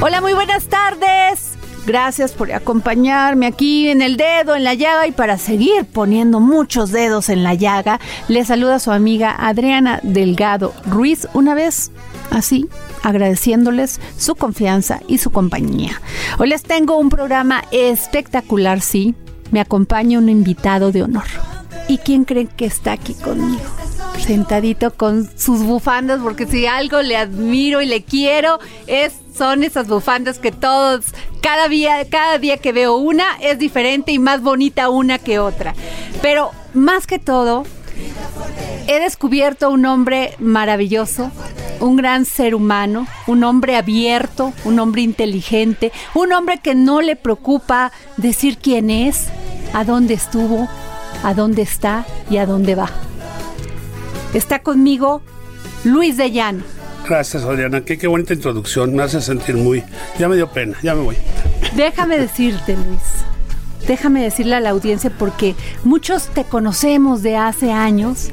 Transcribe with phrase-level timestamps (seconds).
[0.00, 1.52] Hola, muy buenas tardes.
[1.86, 6.90] Gracias por acompañarme aquí en el dedo, en la llaga y para seguir poniendo muchos
[6.90, 11.92] dedos en la llaga, le saluda su amiga Adriana Delgado Ruiz una vez
[12.30, 12.68] así
[13.02, 16.00] agradeciéndoles su confianza y su compañía.
[16.38, 19.14] Hoy les tengo un programa espectacular, sí.
[19.52, 21.26] Me acompaña un invitado de honor.
[21.88, 23.62] ¿Y quién creen que está aquí conmigo?
[24.18, 29.88] Sentadito con sus bufandas, porque si algo le admiro y le quiero, es, son esas
[29.88, 31.06] bufandas que todos,
[31.42, 35.74] cada día, cada día que veo una, es diferente y más bonita una que otra.
[36.22, 37.64] Pero más que todo,
[38.86, 41.30] he descubierto un hombre maravilloso,
[41.80, 47.16] un gran ser humano, un hombre abierto, un hombre inteligente, un hombre que no le
[47.16, 49.26] preocupa decir quién es,
[49.72, 50.68] a dónde estuvo,
[51.22, 52.90] a dónde está y a dónde va.
[54.32, 55.22] Está conmigo
[55.84, 56.75] Luis de Llano.
[57.08, 57.82] Gracias, Adriana.
[57.82, 58.94] Qué, qué bonita introducción.
[58.94, 59.84] Me hace sentir muy.
[60.18, 61.16] Ya me dio pena, ya me voy.
[61.76, 63.00] Déjame decirte, Luis.
[63.86, 68.30] Déjame decirle a la audiencia porque muchos te conocemos de hace años,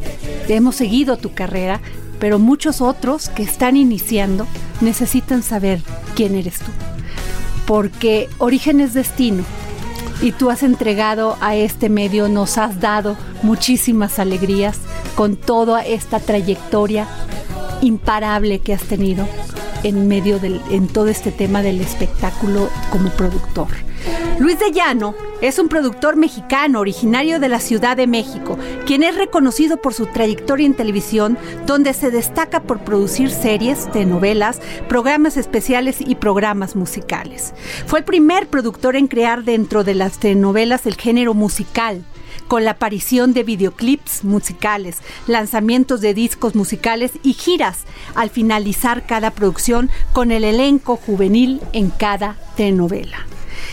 [0.47, 1.79] hemos seguido tu carrera,
[2.19, 4.47] pero muchos otros que están iniciando
[4.81, 5.81] necesitan saber
[6.16, 6.72] quién eres tú.
[7.67, 9.44] Porque origen es destino
[10.23, 14.79] y tú has entregado a este medio, nos has dado muchísimas alegrías
[15.13, 17.07] con toda esta trayectoria
[17.83, 19.27] imparable que has tenido
[19.83, 23.67] en medio del, en todo este tema del espectáculo como productor.
[24.39, 29.16] Luis de Llano es un productor mexicano originario de la Ciudad de México, quien es
[29.16, 35.97] reconocido por su trayectoria en televisión, donde se destaca por producir series, telenovelas, programas especiales
[36.00, 37.53] y programas musicales.
[37.85, 42.03] Fue el primer productor en crear dentro de las telenovelas el género musical
[42.47, 49.31] con la aparición de videoclips musicales, lanzamientos de discos musicales y giras al finalizar cada
[49.31, 53.25] producción con el elenco juvenil en cada telenovela.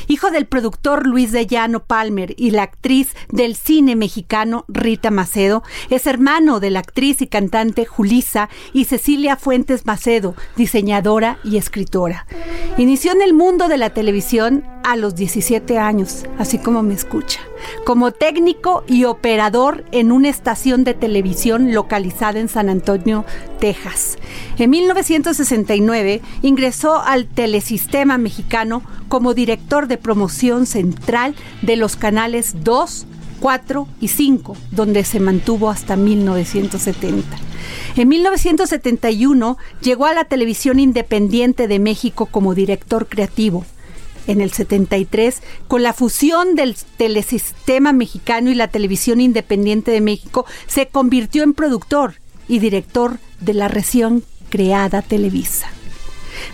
[0.08, 5.62] Hijo del productor Luis de Llano Palmer y la actriz del cine mexicano Rita Macedo,
[5.88, 12.26] es hermano de la actriz y cantante Julisa y Cecilia Fuentes Macedo, diseñadora y escritora.
[12.76, 17.40] Inició en el mundo de la televisión a los 17 años, así como me escucha,
[17.84, 23.24] como técnico y operador en una estación de televisión localizada en San Antonio,
[23.58, 24.18] Texas.
[24.58, 33.06] En 1969 ingresó al Telesistema Mexicano como director de promoción central de los canales 2,
[33.40, 37.26] 4 y 5, donde se mantuvo hasta 1970.
[37.96, 43.64] En 1971 llegó a la televisión independiente de México como director creativo.
[44.30, 50.46] En el 73, con la fusión del telesistema mexicano y la televisión independiente de México,
[50.68, 52.14] se convirtió en productor
[52.46, 55.66] y director de la recién creada Televisa.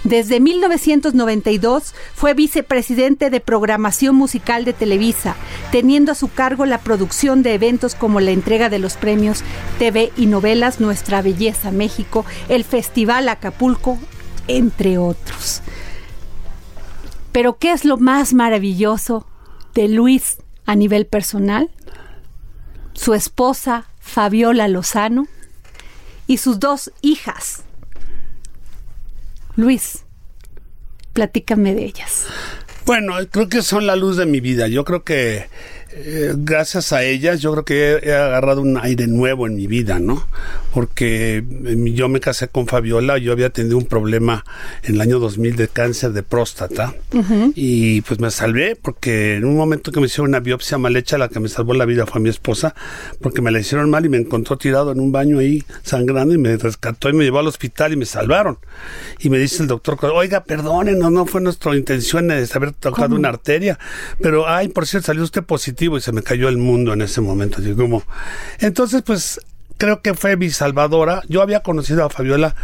[0.04, 5.37] Desde 1992 fue vicepresidente de programación musical de Televisa,
[5.70, 9.43] teniendo a su cargo la producción de eventos como la entrega de los premios
[9.79, 13.99] TV y novelas Nuestra Belleza México, el Festival Acapulco,
[14.49, 15.61] entre otros.
[17.37, 19.27] Pero ¿qué es lo más maravilloso
[19.75, 21.71] de Luis a nivel personal?
[22.94, 25.29] Su esposa Fabiola Lozano
[26.27, 27.62] y sus dos hijas,
[29.55, 30.06] Luis,
[31.12, 32.25] platícame de ellas.
[32.87, 34.67] Bueno, creo que son la luz de mi vida.
[34.69, 35.50] Yo creo que
[35.98, 39.66] eh, gracias a ellas yo creo que he, he, agarrado un aire nuevo en mi
[39.66, 40.26] vida, ¿no?
[40.75, 44.44] Porque eh, yo me casé con Fabiola, yo había tenido un problema
[44.82, 46.94] en el año 2000 de cáncer de próstata
[47.54, 51.16] y pues me salvé porque en un momento que me hicieron una biopsia mal hecha,
[51.16, 52.75] la que me salvó la vida fue mi esposa,
[53.22, 56.38] porque me la hicieron mal y me encontró tirado en un baño ahí sangrando y
[56.38, 58.58] me rescató y me llevó al hospital y me salvaron.
[59.19, 63.31] Y me dice el doctor, oiga, perdónenos, no fue nuestra intención de haber tocado una
[63.31, 63.78] arteria,
[64.20, 67.21] pero ay, por cierto, salió usted positivo y se me cayó el mundo en ese
[67.21, 67.59] momento.
[67.61, 68.03] Así como,
[68.59, 69.41] entonces, pues
[69.76, 71.23] creo que fue mi salvadora.
[71.28, 72.55] Yo había conocido a Fabiola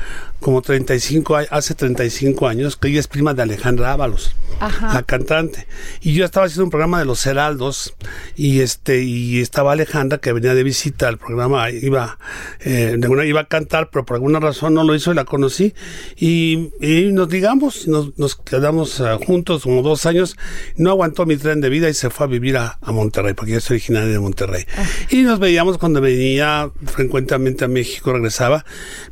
[0.41, 5.67] como 35 hace 35 años, que ella es prima de Alejandra Ábalos, la cantante.
[6.01, 7.95] Y yo estaba haciendo un programa de los Heraldos
[8.35, 12.19] y este y estaba Alejandra que venía de visita al programa, iba
[12.61, 15.25] eh, de una iba a cantar, pero por alguna razón no lo hizo y la
[15.25, 15.75] conocí
[16.17, 20.37] y, y nos digamos, nos, nos quedamos uh, juntos como dos años.
[20.77, 23.53] No aguantó mi tren de vida y se fue a vivir a, a Monterrey, porque
[23.53, 24.65] yo soy originario de Monterrey.
[25.11, 26.71] Y nos veíamos cuando venía
[27.03, 28.65] frecuentemente a México, regresaba.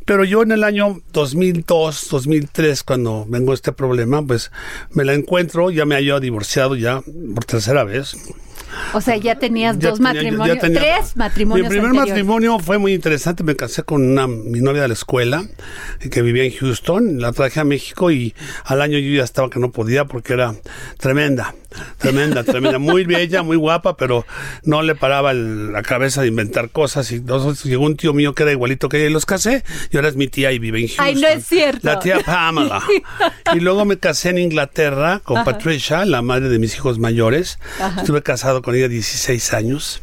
[0.05, 4.53] Pero yo en el año 2002, 2003, cuando vengo este problema, pues
[4.93, 7.03] me la encuentro, ya me había divorciado ya
[7.35, 8.17] por tercera vez.
[8.93, 11.69] O sea, ya tenías ya dos tenía, matrimonios, ya tenía, tres matrimonios.
[11.69, 12.11] Mi primer anteriores.
[12.11, 13.45] matrimonio fue muy interesante.
[13.45, 15.45] Me casé con una, mi novia de la escuela
[16.11, 17.21] que vivía en Houston.
[17.21, 18.35] La traje a México y
[18.65, 20.55] al año yo ya estaba que no podía porque era
[20.99, 21.55] tremenda,
[21.99, 22.79] tremenda, tremenda.
[22.91, 24.25] Muy bella, muy guapa, pero
[24.65, 27.11] no le paraba el, la cabeza de inventar cosas.
[27.13, 29.65] Y entonces llegó un tío mío que era igualito que ella y los casé.
[29.91, 31.05] Y ahora es mi tía y vive en Houston.
[31.05, 31.81] Ay, no es cierto.
[31.83, 32.83] La tía Pamela.
[33.55, 35.45] y luego me casé en Inglaterra con Ajá.
[35.45, 37.59] Patricia, la madre de mis hijos mayores.
[37.81, 38.01] Ajá.
[38.01, 40.03] Estuve casado con ella 16 años.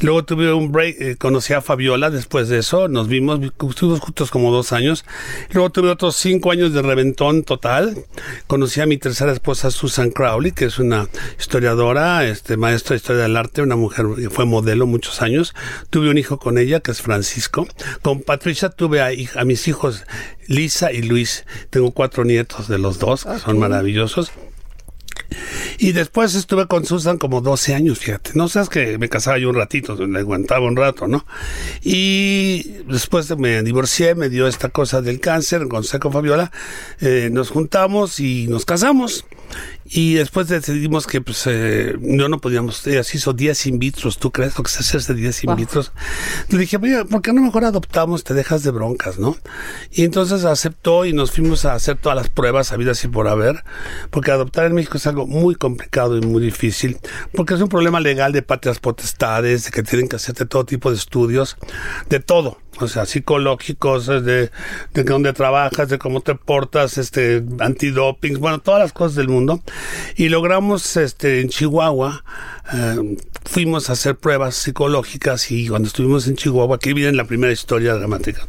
[0.00, 4.30] Luego tuve un break, eh, conocí a Fabiola después de eso, nos vimos, estuvimos juntos
[4.30, 5.04] como dos años.
[5.52, 8.04] Luego tuve otros cinco años de reventón total.
[8.46, 11.08] Conocí a mi tercera esposa, Susan Crowley, que es una
[11.38, 15.54] historiadora, este, maestra de historia del arte, una mujer que fue modelo muchos años.
[15.90, 17.66] Tuve un hijo con ella, que es Francisco.
[18.02, 19.10] Con Patricia tuve a,
[19.40, 20.04] a mis hijos
[20.46, 21.44] Lisa y Luis.
[21.70, 23.42] Tengo cuatro nietos de los dos, que okay.
[23.42, 24.32] son maravillosos.
[25.86, 28.32] Y después estuve con Susan como 12 años, fíjate.
[28.34, 31.24] No sabes que me casaba yo un ratito, le aguantaba un rato, ¿no?
[31.80, 36.50] Y después me divorcié, me dio esta cosa del cáncer, con Seco Fabiola,
[37.00, 39.26] eh, nos juntamos y nos casamos.
[39.88, 44.18] Y después decidimos que pues eh, yo no podíamos, ella se hizo 10 in vitros,
[44.18, 45.92] ¿tú crees lo que es hacerse 10 in vitros?
[46.48, 48.24] Le dije, oye, ¿por qué no mejor adoptamos?
[48.24, 49.36] Te dejas de broncas, ¿no?
[49.92, 53.62] Y entonces aceptó y nos fuimos a hacer todas las pruebas habidas y por haber,
[54.10, 56.98] porque adoptar en México es algo muy complicado y muy difícil,
[57.34, 60.90] porque es un problema legal de patrias potestades, de que tienen que hacerte todo tipo
[60.90, 61.56] de estudios,
[62.08, 64.50] de todo o sea, psicológicos, de,
[64.94, 69.62] de dónde trabajas, de cómo te portas, este, antidoping, bueno, todas las cosas del mundo.
[70.16, 72.24] Y logramos, este, en Chihuahua,
[72.72, 77.52] eh, fuimos a hacer pruebas psicológicas y cuando estuvimos en Chihuahua, aquí viene la primera
[77.52, 78.46] historia dramática.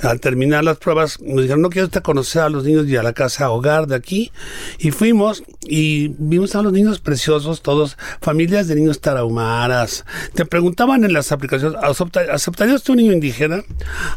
[0.00, 3.02] Al terminar las pruebas, nos dijeron, no quiero usted conocer a los niños y a
[3.02, 4.32] la casa hogar de aquí.
[4.78, 10.04] Y fuimos y vimos a los niños preciosos, todos, familias de niños tarahumaras.
[10.34, 13.62] Te preguntaban en las aplicaciones, ¿aceptarías tú un niño indígena?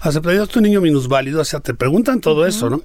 [0.01, 1.41] ¿Aceptarías tú un niño minusválido?
[1.41, 2.49] O sea, te preguntan todo uh -huh.
[2.49, 2.81] eso, ¿no?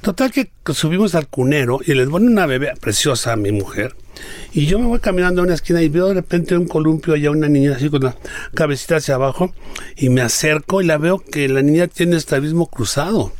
[0.00, 3.94] Total que subimos al cunero y les ponen una bebé preciosa a mi mujer.
[4.52, 7.30] Y yo me voy caminando a una esquina y veo de repente un columpio allá,
[7.30, 8.16] una niña así con la
[8.54, 9.52] cabecita hacia abajo,
[9.96, 13.32] y me acerco y la veo que la niña tiene estrabismo cruzado.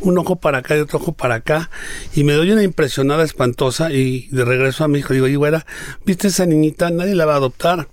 [0.00, 1.68] Un ojo para acá y otro ojo para acá.
[2.14, 5.66] Y me doy una impresionada espantosa y de regreso a mi hijo digo, y güera,
[6.04, 6.90] ¿viste esa niñita?
[6.90, 7.88] Nadie la va a adoptar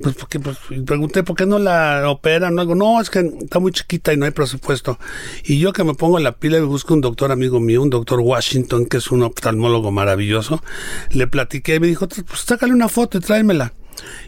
[0.00, 3.58] pues porque pues, pregunté por qué no la operan no algo no es que está
[3.58, 4.98] muy chiquita y no hay presupuesto
[5.44, 8.20] y yo que me pongo la pila y busco un doctor amigo mío un doctor
[8.20, 10.62] Washington que es un oftalmólogo maravilloso
[11.10, 13.72] le platiqué y me dijo pues sácale una foto y tráemela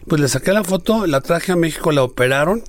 [0.09, 2.65] pues le saqué la foto, la traje a México, la operaron.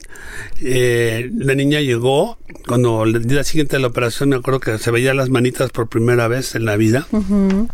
[0.61, 2.37] Eh, la niña llegó.
[2.67, 5.89] Cuando el día siguiente de la operación, me acuerdo que se veía las manitas por
[5.89, 7.07] primera vez en la vida.
[7.11, 7.67] Uh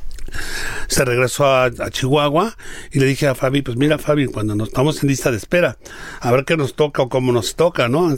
[0.87, 2.55] se regresó a, Chihuahua
[2.91, 5.77] y le dije a Fabi, pues mira Fabi, cuando nos estamos en lista de espera,
[6.19, 8.15] a ver qué nos toca o cómo nos toca, ¿no?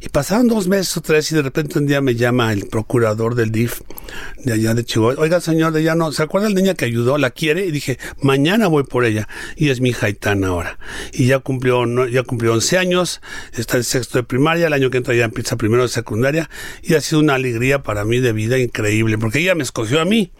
[0.00, 3.34] Y pasaron dos meses o tres y de repente un día me llama el procurador
[3.34, 3.80] del DIF
[4.44, 7.18] de allá de Chihuahua, oiga señor, de allá no, ¿se acuerda la niña que ayudó?
[7.18, 7.66] ¿La quiere?
[7.66, 9.28] Y dije, mañana voy por ella.
[9.56, 10.78] Y es mi hija Itana ahora.
[11.12, 13.20] Y ya cumplió, no, ya cumplió 11 años,
[13.52, 16.50] está en sexto de primaria, el año que entra ya empieza primero de secundaria
[16.82, 20.04] y ha sido una alegría para mí de vida increíble, porque ella me escogió a
[20.04, 20.32] mí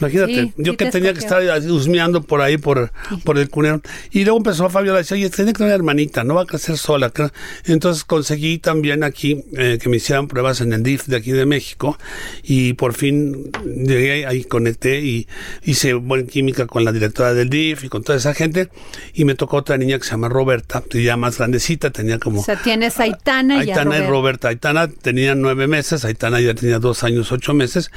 [0.00, 1.52] Imagínate, Sí, yo sí que te tenía que escogió.
[1.54, 2.92] estar husmeando por ahí, por,
[3.24, 3.80] por el cunero.
[4.10, 6.46] Y luego empezó Fabiola a decir, oye, tiene que tener una hermanita, no va a
[6.46, 7.10] crecer sola.
[7.10, 7.30] creo".
[7.66, 11.46] Entonces conseguí también aquí eh, que me hicieran pruebas en el DIF de aquí de
[11.46, 11.98] México.
[12.42, 15.26] Y por fin llegué ahí, conecté y
[15.64, 18.68] hice buena química con la directora del DIF y con toda esa gente.
[19.14, 22.40] Y me tocó otra niña que se llama Roberta, que ya más grandecita, tenía como...
[22.40, 24.10] O sea, tienes a Aitana, y a Aitana y Roberto.
[24.10, 24.48] Roberta.
[24.48, 27.90] Aitana tenía nueve meses, Aitana ya tenía dos años, ocho meses.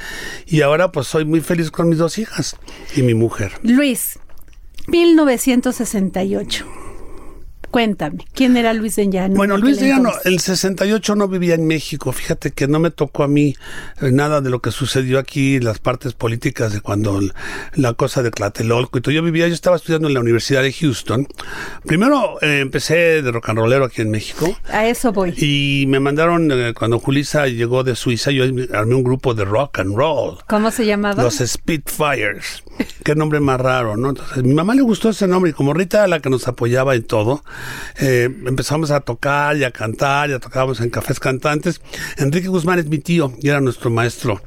[0.46, 2.56] Y ahora pues soy muy feliz con mis dos hijas
[2.96, 3.52] y mi mujer.
[3.62, 4.18] Luis,
[4.88, 6.83] 1968.
[7.74, 9.34] Cuéntame, ¿quién era Luis de Llano?
[9.34, 12.12] Bueno, en Luis de Llano, el 68 no vivía en México.
[12.12, 13.56] Fíjate que no me tocó a mí
[14.00, 17.18] eh, nada de lo que sucedió aquí, las partes políticas de cuando
[17.74, 19.12] la cosa de Tlatelolco y todo.
[19.12, 21.26] Yo vivía, yo estaba estudiando en la Universidad de Houston.
[21.84, 24.56] Primero eh, empecé de rock and rollero aquí en México.
[24.70, 25.34] A eso voy.
[25.36, 29.80] Y me mandaron, eh, cuando Julisa llegó de Suiza, yo armé un grupo de rock
[29.80, 30.38] and roll.
[30.46, 31.24] ¿Cómo se llamaba?
[31.24, 32.62] Los Spitfires.
[33.02, 34.10] Qué nombre más raro, ¿no?
[34.10, 36.94] Entonces, mi mamá le gustó ese nombre y como Rita era la que nos apoyaba
[36.94, 37.42] en todo,
[37.98, 41.80] eh, empezamos a tocar y a cantar, ya tocábamos en cafés cantantes.
[42.16, 44.42] Enrique Guzmán es mi tío y era nuestro maestro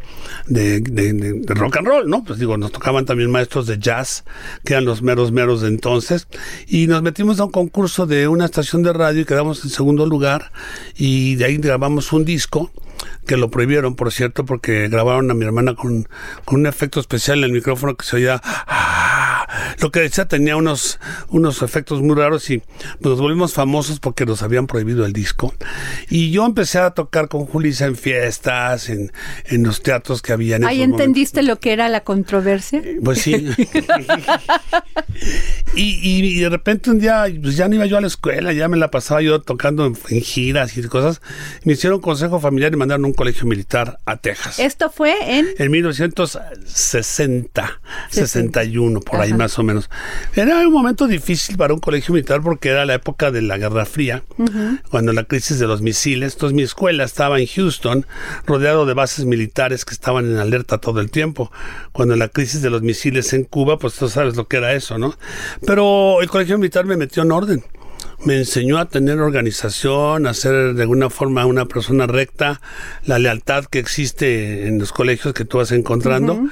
[0.48, 2.24] de, rock and roll, ¿no?
[2.24, 4.24] Pues digo, nos tocaban también maestros de jazz,
[4.64, 6.28] que eran los meros meros de entonces.
[6.68, 10.06] Y nos metimos a un concurso de una estación de radio y quedamos en segundo
[10.06, 10.52] lugar
[10.96, 12.72] y de ahí grabamos un disco
[13.26, 16.08] que lo prohibieron, por cierto, porque grabaron a mi hermana con,
[16.46, 18.42] con un efecto especial en el micrófono que se oía.
[18.44, 19.17] ah,
[19.82, 21.00] Lo que decía tenía unos,
[21.30, 22.62] unos efectos muy raros y
[23.00, 25.54] nos volvimos famosos porque nos habían prohibido el disco.
[26.10, 29.12] Y yo empecé a tocar con Julissa en fiestas, en,
[29.46, 31.00] en los teatros que había en Ahí momentos.
[31.02, 32.82] entendiste lo que era la controversia.
[33.04, 33.34] Pues sí.
[35.76, 38.52] y, y- y de repente un día, pues ya no iba yo a la escuela,
[38.54, 41.22] ya me la pasaba yo tocando en, en giras y cosas.
[41.64, 44.60] Me hicieron consejo familiar y mandaron a un colegio militar a Texas.
[44.60, 49.34] Esto fue en En 1960, 61, por ahí.
[49.38, 49.90] Más o menos.
[50.36, 53.86] Era un momento difícil para un colegio militar porque era la época de la Guerra
[53.86, 54.24] Fría,
[54.90, 56.34] cuando la crisis de los misiles.
[56.34, 58.06] Entonces mi escuela estaba en Houston,
[58.46, 61.52] rodeado de bases militares que estaban en alerta todo el tiempo.
[61.92, 64.98] Cuando la crisis de los misiles en Cuba, pues tú sabes lo que era eso,
[64.98, 65.16] ¿no?
[65.66, 67.64] Pero el colegio militar me metió en orden
[68.24, 72.62] me enseñó a tener organización, a ser de alguna forma una persona recta,
[73.06, 76.48] la lealtad que existe en los colegios que tú vas encontrando.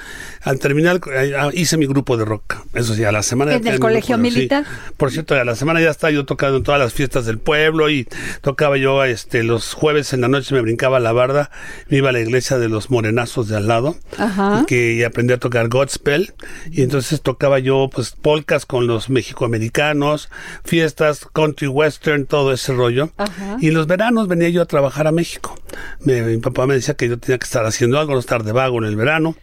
[0.46, 2.56] Al terminar, eh, hice mi grupo de rock.
[2.74, 3.54] Eso sí, a la semana...
[3.56, 4.36] ¿En el colegio grupo sí.
[4.36, 4.64] militar?
[4.96, 7.90] Por cierto, a la semana ya estaba yo tocando en todas las fiestas del pueblo
[7.90, 8.08] y
[8.42, 11.52] tocaba yo este los jueves en la noche me brincaba la barda,
[11.90, 14.62] me iba a la iglesia de los morenazos de al lado Ajá.
[14.62, 16.34] y que y aprendí a tocar Godspell
[16.72, 20.30] y entonces tocaba yo pues polcas con los mexicoamericanos,
[20.64, 23.12] fiestas, country western, todo ese rollo.
[23.18, 23.58] Ajá.
[23.62, 25.56] Y los veranos venía yo a trabajar a México.
[26.02, 28.52] Me- mi papá me decía que yo tenía que estar haciendo algo, no estar de
[28.52, 29.36] vago en el verano.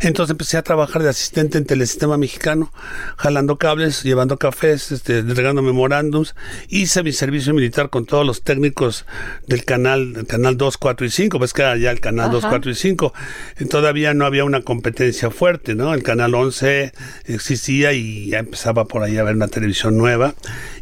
[0.00, 2.72] Entonces empecé a trabajar de asistente en Telesistema Mexicano,
[3.16, 6.34] jalando cables, llevando cafés, este, entregando memorándums.
[6.68, 9.06] Hice mi servicio militar con todos los técnicos
[9.46, 12.44] del canal, del canal 2, 4 y 5, pues que era ya el canal 2,
[12.44, 12.50] Ajá.
[12.50, 13.12] 4 y 5.
[13.58, 15.92] Eh, Todavía no había una competencia fuerte, ¿no?
[15.94, 16.92] El canal 11
[17.24, 20.34] existía y ya empezaba por ahí a ver una televisión nueva.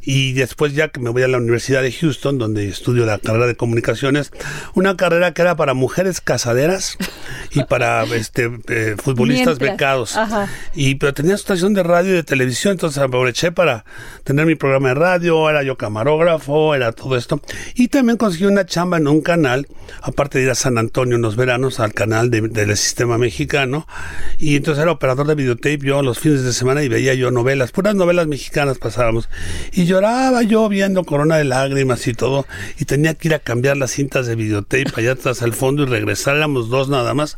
[0.03, 3.47] Y después ya que me voy a la Universidad de Houston, donde estudio la carrera
[3.47, 4.31] de comunicaciones,
[4.75, 6.99] una carrera que era para mujeres casaderas
[7.53, 10.17] y para este eh, futbolistas Mientras, becados.
[10.17, 10.49] ajá.
[10.75, 13.85] Y pero tenía estación de radio y de televisión, entonces aproveché para
[14.25, 17.41] tener mi programa de radio, era yo camarógrafo, era todo esto.
[17.75, 19.67] Y también conseguí una chamba en un canal,
[20.03, 23.87] aparte de ir a San Antonio en los veranos, al canal de- del sistema mexicano.
[24.39, 27.73] Y entonces era operador de videotape yo los fines de semana y veía yo novelas,
[27.73, 29.29] puras novelas mexicanas pasábamos.
[29.73, 32.47] Y lloraba yo viendo Corona de Lágrimas y todo.
[32.79, 35.87] Y tenía que ir a cambiar las cintas de videotape allá atrás al fondo y
[35.87, 37.37] regresar, éramos dos nada más.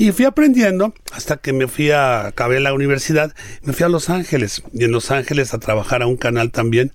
[0.00, 4.08] Y fui aprendiendo hasta que me fui a, acabé la universidad, me fui a Los
[4.10, 6.92] Ángeles, y en Los Ángeles a trabajar a un canal también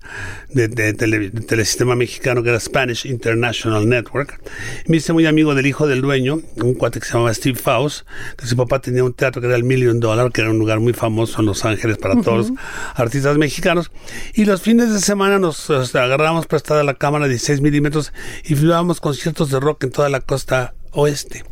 [0.48, 4.40] de, de tele- de telesistema mexicano que era Spanish International Network.
[4.86, 8.06] Me hice muy amigo del hijo del dueño, un cuate que se llamaba Steve Faust,
[8.38, 10.80] que su papá tenía un teatro que era el Million Dollar, que era un lugar
[10.80, 12.58] muy famoso en Los Ángeles para todos los
[12.94, 13.90] artistas mexicanos.
[14.32, 18.14] Y los fines de semana nos, o sea, agarrábamos prestada la cámara de 16 milímetros
[18.44, 21.44] y filmábamos conciertos de rock en toda la costa oeste.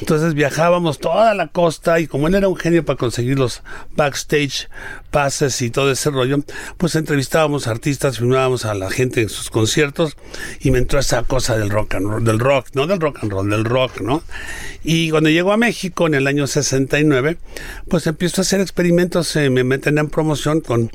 [0.00, 3.62] Entonces viajábamos toda la costa y como él era un genio para conseguir los
[3.96, 4.68] backstage
[5.10, 6.38] pases y todo ese rollo,
[6.78, 10.16] pues entrevistábamos artistas, filmábamos a la gente en sus conciertos
[10.60, 13.32] y me entró esa cosa del rock and roll, del rock, no del rock and
[13.32, 14.22] roll, del rock, ¿no?
[14.82, 17.36] Y cuando llego a México en el año 69,
[17.88, 20.90] pues empiezo a hacer experimentos, eh, me meten en promoción con,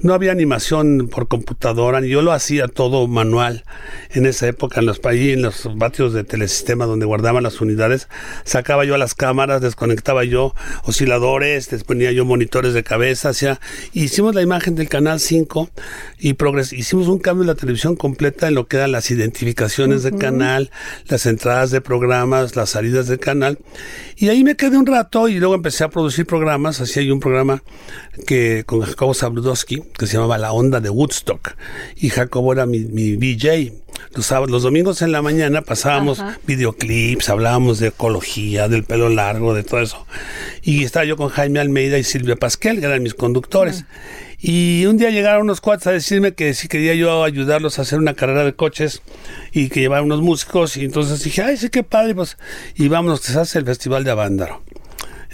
[0.00, 3.64] no había animación por computadora, yo lo hacía todo manual
[4.10, 7.04] en esa época en los países, en los patios de telesistema donde
[7.40, 8.08] las unidades,
[8.44, 13.60] sacaba yo las cámaras, desconectaba yo osciladores, les ponía yo monitores de cabeza, hacía,
[13.92, 15.70] hicimos la imagen del canal 5
[16.18, 20.02] y progres, hicimos un cambio en la televisión completa en lo que eran las identificaciones
[20.02, 20.70] de canal,
[21.06, 23.58] las entradas de programas, las salidas de canal.
[24.16, 26.80] Y ahí me quedé un rato y luego empecé a producir programas.
[26.80, 27.62] Así hay un programa
[28.26, 31.54] que con Jacobo Zabludowski que se llamaba La Onda de Woodstock.
[31.96, 33.85] Y Jacobo era mi, mi VJ.
[34.14, 39.54] Los, sábados, los domingos en la mañana pasábamos videoclips, hablábamos de ecología, del pelo largo,
[39.54, 40.06] de todo eso.
[40.62, 43.84] Y estaba yo con Jaime Almeida y Silvia Pasquel, que eran mis conductores.
[44.38, 47.98] Y un día llegaron unos cuates a decirme que si quería yo ayudarlos a hacer
[47.98, 49.02] una carrera de coches
[49.52, 50.76] y que llevaban unos músicos.
[50.76, 52.36] Y entonces dije, ay, sí, qué padre, pues.
[52.74, 54.62] Y vámonos, que se hace el Festival de Avándaro.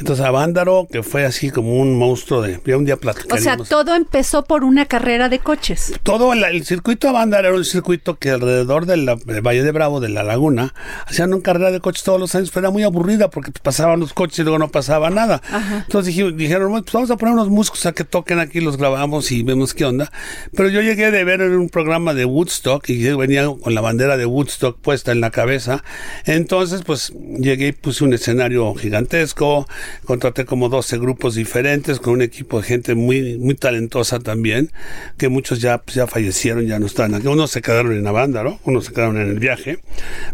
[0.03, 2.61] Entonces, Avándaro, que fue así como un monstruo de.
[2.67, 2.99] Ya un día
[3.31, 5.93] O sea, todo empezó por una carrera de coches.
[6.03, 10.09] Todo el, el circuito Avándaro era un circuito que alrededor del Valle de Bravo, de
[10.09, 10.75] la Laguna,
[11.07, 14.13] hacían una carrera de coches todos los años, pero era muy aburrida porque pasaban los
[14.13, 15.41] coches y luego no pasaba nada.
[15.87, 19.31] Entonces dije- dijeron, pues vamos a poner unos músicos a que toquen aquí, los grabamos
[19.31, 20.11] y vemos qué onda.
[20.57, 23.81] Pero yo llegué de ver en un programa de Woodstock y yo venía con la
[23.81, 25.85] bandera de Woodstock puesta en la cabeza.
[26.27, 29.69] Entonces, pues llegué y puse un escenario gigantesco,
[30.05, 34.71] contraté como 12 grupos diferentes con un equipo de gente muy, muy talentosa también,
[35.19, 37.27] que muchos ya, pues, ya fallecieron, ya no están aquí.
[37.27, 38.61] Unos se quedaron en la banda, ¿no?
[38.65, 39.79] Unos se quedaron en el viaje.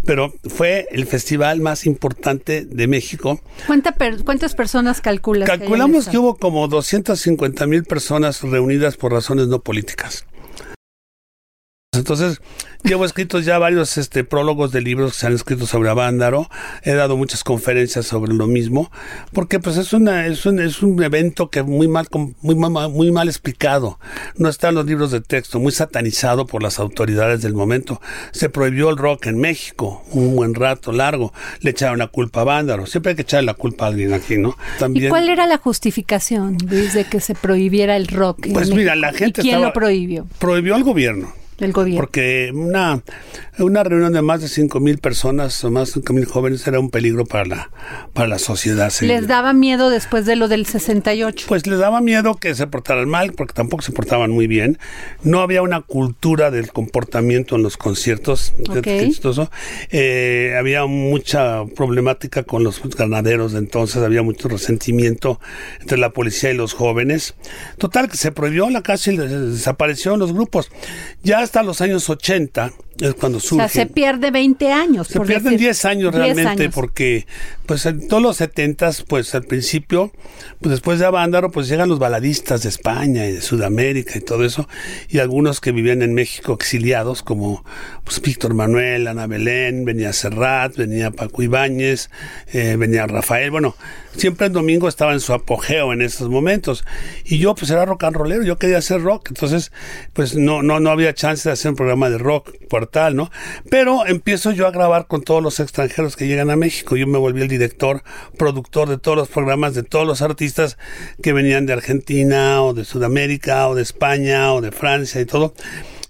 [0.04, 3.40] Pero fue el festival más importante de México.
[3.66, 5.48] ¿Cuánta per- ¿Cuántas personas calculas?
[5.48, 10.24] Calculamos que hubo como 250 mil personas reunidas por razones no políticas.
[11.98, 12.40] Entonces,
[12.84, 16.48] llevo escritos ya varios este, prólogos de libros que se han escrito sobre Avándaro.
[16.82, 18.90] He dado muchas conferencias sobre lo mismo,
[19.32, 22.06] porque pues es una es un, es un evento que muy mal
[22.40, 23.98] muy mal, muy mal explicado.
[24.36, 28.00] No está en los libros de texto, muy satanizado por las autoridades del momento.
[28.32, 31.32] Se prohibió el rock en México un buen rato largo.
[31.60, 32.86] Le echaron la culpa a Avándaro.
[32.86, 34.56] Siempre hay que echarle la culpa a alguien aquí, ¿no?
[34.76, 38.46] ¿Y También cuál era la justificación, Luis, de que se prohibiera el rock?
[38.46, 40.26] en Pues mira, la gente ¿Y quién estaba- lo prohibió?
[40.38, 41.32] prohibió al gobierno.
[41.58, 42.00] El gobierno.
[42.00, 43.02] Porque una,
[43.58, 46.78] una reunión de más de 5 mil personas o más de 5 mil jóvenes era
[46.78, 47.70] un peligro para la,
[48.12, 48.90] para la sociedad.
[48.90, 49.06] sí.
[49.06, 51.46] Les daba miedo después de lo del 68.
[51.48, 54.78] Pues les daba miedo que se portaran mal, porque tampoco se portaban muy bien.
[55.22, 58.52] No había una cultura del comportamiento en los conciertos.
[58.58, 58.84] Fíjate Ok.
[58.84, 59.50] qué chistoso.
[59.90, 65.40] Eh, había mucha problemática con los ganaderos de entonces, había mucho resentimiento
[65.80, 67.34] entre la policía y los jóvenes.
[67.78, 70.70] Total, que se prohibió la casi desaparecieron los grupos.
[71.22, 73.68] Ya hasta los años 80 es cuando o surge.
[73.68, 75.08] sea, se pierde 20 años.
[75.08, 75.66] Se por pierden decir.
[75.66, 76.74] 10 años 10 realmente años.
[76.74, 77.26] porque
[77.66, 80.10] pues en todos los 70 pues al principio
[80.60, 84.44] pues después de Avándaro pues llegan los baladistas de España y de Sudamérica y todo
[84.44, 84.68] eso
[85.08, 87.64] y algunos que vivían en México exiliados como
[88.04, 92.10] pues Víctor Manuel, Ana Belén, venía Serrat, venía Paco Ibáñez,
[92.52, 93.76] eh, venía Rafael, bueno,
[94.16, 96.84] siempre el domingo estaba en su apogeo en esos momentos
[97.24, 99.72] y yo pues era rock and rollero, yo quería hacer rock, entonces
[100.14, 102.54] pues no no no había chance de hacer un programa de rock
[102.88, 103.30] portal, ¿no?
[103.70, 106.96] Pero empiezo yo a grabar con todos los extranjeros que llegan a México.
[106.96, 108.02] Yo me volví el director,
[108.38, 110.78] productor de todos los programas de todos los artistas
[111.22, 115.52] que venían de Argentina o de Sudamérica o de España o de Francia y todo.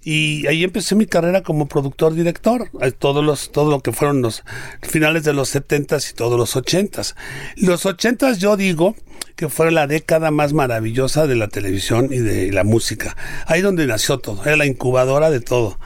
[0.04, 4.22] Y ahí empecé mi carrera como productor director, eh, todos los, todo lo que fueron
[4.22, 4.44] los
[4.80, 7.14] finales de los 70s y todos los 80s.
[7.56, 8.94] Los 80s yo digo
[9.38, 13.16] que fue la década más maravillosa de la televisión y de la música.
[13.46, 15.78] Ahí donde nació todo, era la incubadora de todo.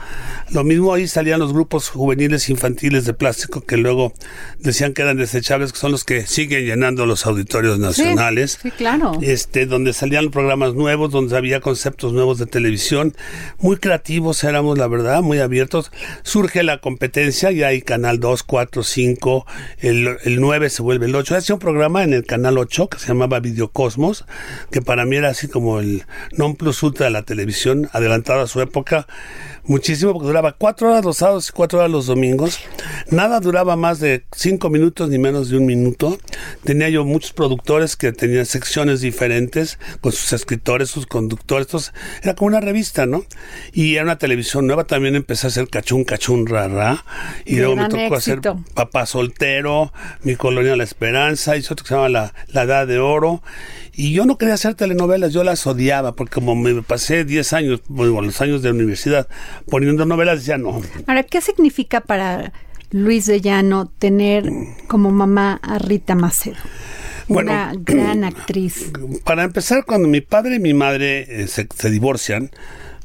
[0.49, 4.11] Lo mismo ahí salían los grupos juveniles infantiles de plástico que luego
[4.57, 9.19] decían que eran desechables, que son los que siguen llenando los auditorios nacionales sí, claro.
[9.21, 13.15] este, donde salían programas nuevos, donde había conceptos nuevos de televisión,
[13.59, 15.91] muy creativos éramos, la verdad, muy abiertos.
[16.23, 19.45] Surge la competencia, ya hay Canal 2, 4, 5,
[19.77, 21.35] el, el 9 se vuelve el 8.
[21.35, 24.25] Hacía un programa en el Canal 8 que se llamaba Videocosmos,
[24.71, 28.47] que para mí era así como el non plus ultra de la televisión, adelantado a
[28.47, 29.05] su época
[29.65, 32.59] muchísimo porque duraba cuatro horas los sábados y cuatro horas los domingos.
[33.09, 36.17] Nada duraba más de cinco minutos ni menos de un minuto.
[36.63, 41.67] Tenía yo muchos productores que tenían secciones diferentes con sus escritores, sus conductores.
[41.67, 43.25] Entonces, era como una revista, ¿no?
[43.71, 44.85] Y era una televisión nueva.
[44.85, 47.05] También empecé a hacer cachún, cachún, ra, ra.
[47.45, 48.51] Y luego me tocó éxito.
[48.51, 52.87] hacer Papá Soltero, Mi Colonia La Esperanza, hizo otro que se llama La, La Edad
[52.87, 53.32] de Oro.
[53.93, 57.81] Y yo no quería hacer telenovelas, yo las odiaba porque como me pasé 10 años,
[57.87, 59.27] bueno, los años de universidad
[59.69, 60.81] poniendo novelas, decía no.
[61.07, 62.51] Ahora, ¿qué significa para
[62.91, 64.49] Luis de Llano tener
[64.87, 66.57] como mamá a Rita Macedo?
[67.27, 68.91] Bueno, una gran actriz.
[69.23, 72.51] Para empezar, cuando mi padre y mi madre eh, se, se divorcian,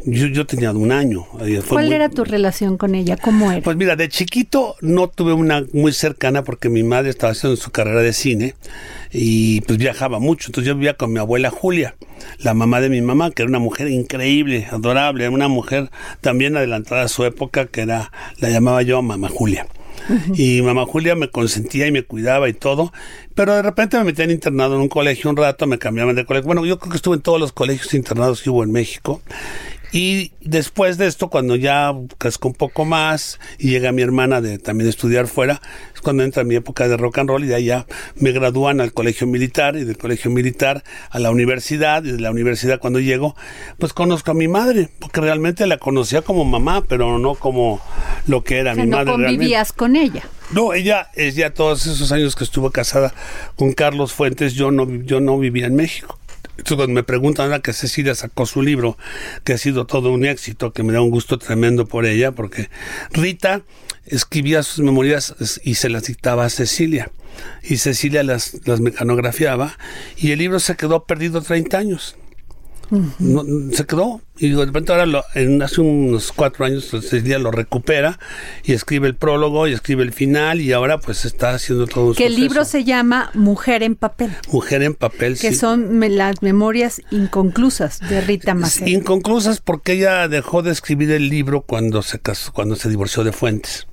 [0.05, 1.25] yo, yo tenía un año.
[1.33, 3.17] fue ¿Cuál muy- era tu relación con ella?
[3.17, 3.61] ¿Cómo era?
[3.63, 7.71] Pues mira, de chiquito no tuve una muy cercana porque mi madre estaba haciendo su
[7.71, 8.55] carrera de cine
[9.13, 10.49] y pues viajaba mucho.
[10.49, 11.97] Entonces yo vivía con mi abuela Julia,
[12.39, 16.57] la mamá de mi mamá, que era una mujer increíble, adorable, era una mujer también
[16.57, 19.67] adelantada a su época, que era, la llamaba yo mamá Julia.
[20.35, 22.93] Y mamá Julia me consentía y me cuidaba y todo,
[23.35, 26.47] pero de repente me metían internado en un colegio un rato, me cambiaban de colegio.
[26.47, 29.21] Bueno, yo creo que estuve en todos los colegios internados que hubo en México.
[29.91, 34.59] Y después de esto, cuando ya casco un poco más y llega mi hermana de
[34.59, 35.63] también de estudiar fuera,
[35.95, 38.81] es cuando entra mi época de rock and roll y de ahí ya me gradúan
[38.81, 43.01] al colegio militar y del colegio militar a la universidad y de la universidad cuando
[43.01, 43.35] llego,
[43.79, 47.81] pues conozco a mi madre, porque realmente la conocía como mamá, pero no como
[48.27, 49.13] lo que era O sea, mi no madre.
[49.13, 49.37] realmente.
[49.37, 50.23] convivías con ella.
[50.51, 53.15] No, ella es ya todos esos años que estuvo casada
[53.57, 56.18] con Carlos Fuentes, yo no, yo no vivía en México.
[56.89, 58.99] Me preguntan ahora que Cecilia sacó su libro,
[59.45, 62.69] que ha sido todo un éxito, que me da un gusto tremendo por ella, porque
[63.11, 63.63] Rita
[64.07, 67.11] escribía sus memorias y se las dictaba a Cecilia.
[67.63, 69.79] Y Cecilia las, las mecanografiaba
[70.17, 72.17] y el libro se quedó perdido 30 años.
[73.19, 74.21] No, se quedó.
[74.41, 78.19] Y de repente ahora lo- en, hace unos cuatro años Cecilia lo recupera
[78.65, 82.15] y escribe el prólogo y escribe el final y ahora pues está haciendo todo un
[82.15, 85.57] Que el libro se llama Mujer en papel, Mujer en papel que sí.
[85.59, 88.89] son me- las memorias inconclusas de Rita Macedo.
[88.89, 93.33] inconclusas porque ella dejó de escribir el libro cuando se casó, cuando se divorció de
[93.33, 93.87] Fuentes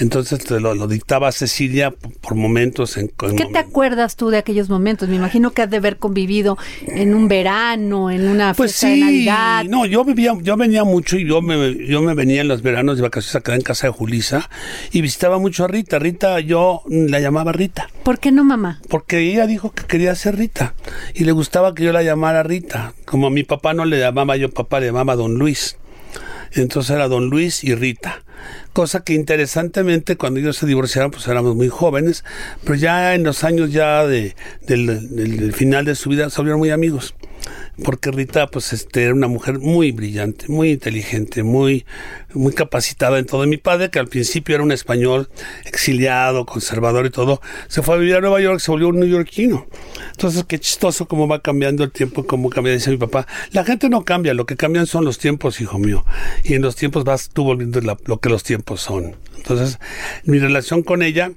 [0.00, 4.38] entonces te lo, lo dictaba Cecilia por momentos en, en ¿Qué te acuerdas tú de
[4.38, 5.08] aquellos momentos?
[5.08, 6.56] Me imagino que has de haber convivido
[6.86, 9.64] en un verano, en una Pues fiesta de sí, Navidad.
[9.64, 12.96] no, yo vivía, yo venía mucho y yo me, yo me venía en los veranos
[12.96, 14.48] de vacaciones acá en casa de Julisa
[14.92, 15.98] y visitaba mucho a Rita.
[15.98, 17.88] Rita, yo la llamaba Rita.
[18.02, 18.80] ¿Por qué no, mamá?
[18.88, 20.74] Porque ella dijo que quería ser Rita
[21.14, 22.94] y le gustaba que yo la llamara Rita.
[23.04, 25.76] Como a mi papá no le llamaba yo papá, le llamaba Don Luis.
[26.52, 28.22] Entonces era Don Luis y Rita.
[28.72, 32.24] Cosa que interesantemente cuando ellos se divorciaron pues éramos muy jóvenes,
[32.64, 34.34] pero ya en los años ya de,
[34.66, 37.14] del, del- del final de su vida se volvieron muy amigos.
[37.84, 41.86] Porque Rita pues este era una mujer muy brillante, muy inteligente, muy
[42.34, 43.46] muy capacitada en todo.
[43.46, 45.30] Mi padre, que al principio era un español
[45.64, 49.66] exiliado, conservador y todo, se fue a vivir a Nueva York, se volvió un neoyorquino.
[50.10, 53.26] Entonces, qué chistoso cómo va cambiando el tiempo, cómo cambia, dice mi papá.
[53.52, 56.04] La gente no cambia, lo que cambian son los tiempos, hijo mío.
[56.44, 59.16] Y en los tiempos vas tú volviendo la- lo que los tiempos son.
[59.36, 59.78] Entonces,
[60.24, 61.32] mi relación con ella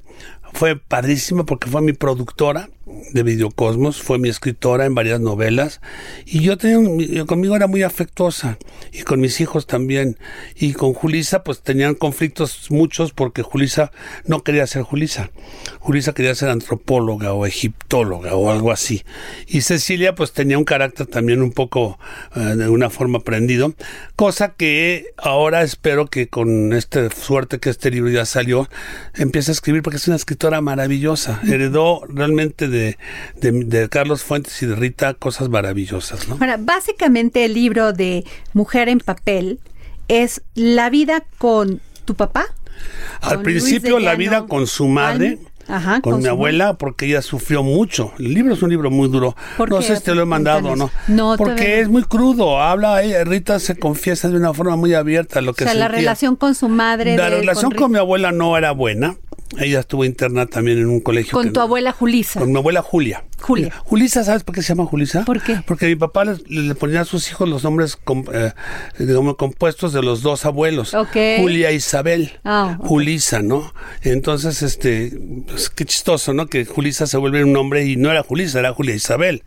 [0.54, 2.70] fue padrísima porque fue mi productora
[3.14, 5.82] de Videocosmos, fue mi escritora en varias novelas
[6.26, 8.58] y yo tenía conmigo era muy afectuosa
[8.92, 10.18] y con mis hijos también
[10.56, 13.92] y con Julisa pues tenían conflictos muchos porque Julisa
[14.26, 15.32] no quería ser Julisa.
[15.80, 19.04] Julisa quería ser antropóloga o egiptóloga o algo así.
[19.48, 22.00] Y Cecilia pues tenía un carácter también un poco
[22.36, 23.74] eh, de una forma aprendido,
[24.16, 28.70] cosa que ahora espero que con esta suerte que este libro ya salió,
[29.16, 31.42] empiece a escribir porque es una escritora maravillosa.
[31.48, 36.36] Heredó realmente de, de, de Carlos Fuentes y de Rita cosas maravillosas, ¿no?
[36.40, 39.60] Ahora, básicamente el libro de Mujer en papel
[40.08, 42.46] es la vida con tu papá.
[43.22, 45.38] Al principio de la vida con su madre.
[45.68, 48.12] Ajá, con, con mi abuela, porque ella sufrió mucho.
[48.20, 49.38] El libro es un libro muy duro.
[49.58, 49.86] ¿Por no qué?
[49.86, 50.90] sé si te lo he mandado o no.
[51.08, 52.60] No, porque es muy crudo.
[52.62, 55.88] Habla, ella, Rita se confiesa de una forma muy abierta lo O que sea, la
[55.88, 57.16] relación con su madre.
[57.16, 59.16] La de- relación con mi abuela no era buena.
[59.60, 61.32] Ella estuvo interna también en un colegio.
[61.34, 62.40] con tu abuela Julisa.
[62.40, 63.24] Con mi abuela Julia.
[63.42, 63.74] Julia.
[63.84, 65.26] Julisa, ¿sabes por qué se llama Julisa?
[65.26, 65.62] ¿Por qué?
[65.66, 68.54] Porque mi papá le, le ponía a sus hijos los nombres com- eh,
[69.00, 70.94] digamos, compuestos de los dos abuelos.
[70.94, 71.16] Ok.
[71.40, 72.40] Julia Isabel.
[72.44, 72.78] Ah.
[72.80, 73.74] Julisa, ¿no?
[74.04, 75.12] Entonces, este,
[75.48, 76.48] pues, qué chistoso, ¿no?
[76.48, 79.44] Que Julisa se vuelve un nombre y no era Julisa, era Julia Isabel.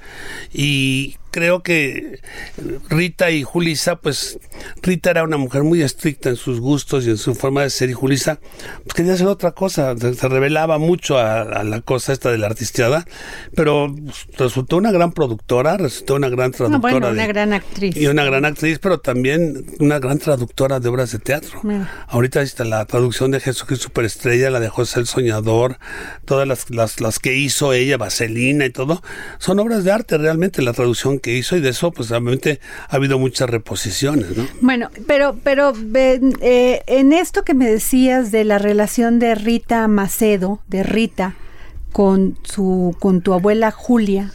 [0.53, 2.21] Y creo que
[2.89, 4.39] Rita y Julisa, pues
[4.83, 7.91] Rita era una mujer muy estricta en sus gustos y en su forma de ser
[7.91, 8.39] y Julisa
[8.85, 12.39] pues quería hacer otra cosa, se, se revelaba mucho a, a la cosa esta de
[12.39, 13.05] la artisteada,
[13.57, 13.84] pero
[14.37, 16.79] resultó una gran productora, resultó una gran Ah, traductora.
[16.93, 17.97] bueno, de- una gran actriz.
[17.97, 21.61] y una gran actriz, pero también una gran traductora de obras de teatro.
[21.63, 21.91] Mira.
[22.09, 25.79] Ahorita está la traducción de Jesucristo Superestrella, la de José el Soñador,
[26.25, 29.03] todas las, las, las que hizo ella, Vaselina y todo,
[29.39, 32.97] son obras de arte realmente la traducción que hizo y de eso pues realmente ha
[32.97, 34.47] habido muchas reposiciones, ¿no?
[34.61, 35.73] Bueno, pero, pero
[36.41, 41.35] eh, en esto que me decías de la relación de Rita Macedo, de Rita,
[41.95, 44.33] con su, con tu abuela Julia,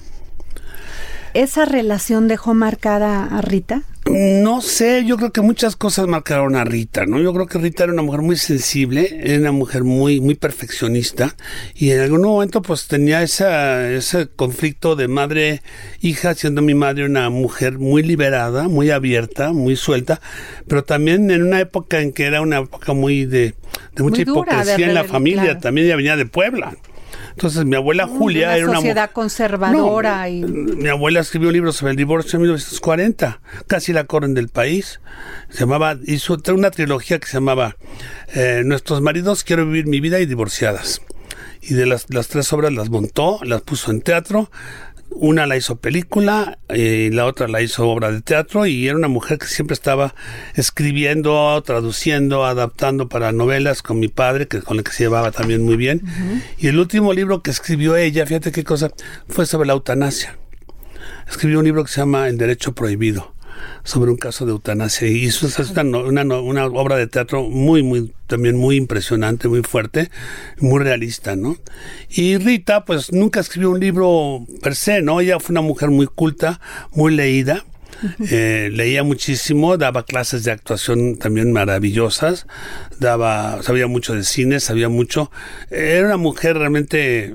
[1.33, 3.83] ¿Esa relación dejó marcada a Rita?
[4.09, 7.19] No sé, yo creo que muchas cosas marcaron a Rita, ¿no?
[7.19, 11.35] Yo creo que Rita era una mujer muy sensible, era una mujer muy, muy perfeccionista
[11.75, 17.29] y en algún momento pues tenía esa, ese conflicto de madre-hija, siendo mi madre una
[17.29, 20.21] mujer muy liberada, muy abierta, muy suelta,
[20.67, 23.53] pero también en una época en que era una época muy de,
[23.95, 26.75] de mucha hipocresía en la familia, también ella venía de Puebla.
[27.31, 31.71] Entonces mi abuela Julia una era una sociedad conservadora y mi abuela escribió un libro
[31.71, 34.99] sobre el divorcio en 1940, casi la corren del país.
[35.49, 37.75] Se llamaba hizo una trilogía que se llamaba
[38.33, 41.01] eh, Nuestros maridos quiero vivir mi vida y divorciadas.
[41.61, 44.49] Y de las, las tres obras las montó, las puso en teatro,
[45.11, 49.07] una la hizo película y la otra la hizo obra de teatro y era una
[49.07, 50.15] mujer que siempre estaba
[50.55, 55.63] escribiendo, traduciendo, adaptando para novelas con mi padre, que con el que se llevaba también
[55.63, 56.03] muy bien.
[56.57, 58.91] Y el último libro que escribió ella, fíjate qué cosa,
[59.27, 60.37] fue sobre la eutanasia.
[61.27, 63.33] Escribió un libro que se llama El Derecho Prohibido
[63.83, 65.07] sobre un caso de eutanasia.
[65.07, 69.63] Y eso es una, una, una, obra de teatro muy muy también muy impresionante muy
[69.63, 70.11] fuerte
[70.59, 71.57] muy realista no
[72.11, 76.05] y Rita pues nunca escribió un libro per se no ella fue una mujer muy
[76.05, 76.61] culta
[76.93, 77.65] muy leída
[78.29, 82.47] eh, leía muchísimo, daba clases de actuación también maravillosas,
[82.99, 85.31] daba, sabía mucho de cine, sabía mucho.
[85.69, 87.33] Era una mujer realmente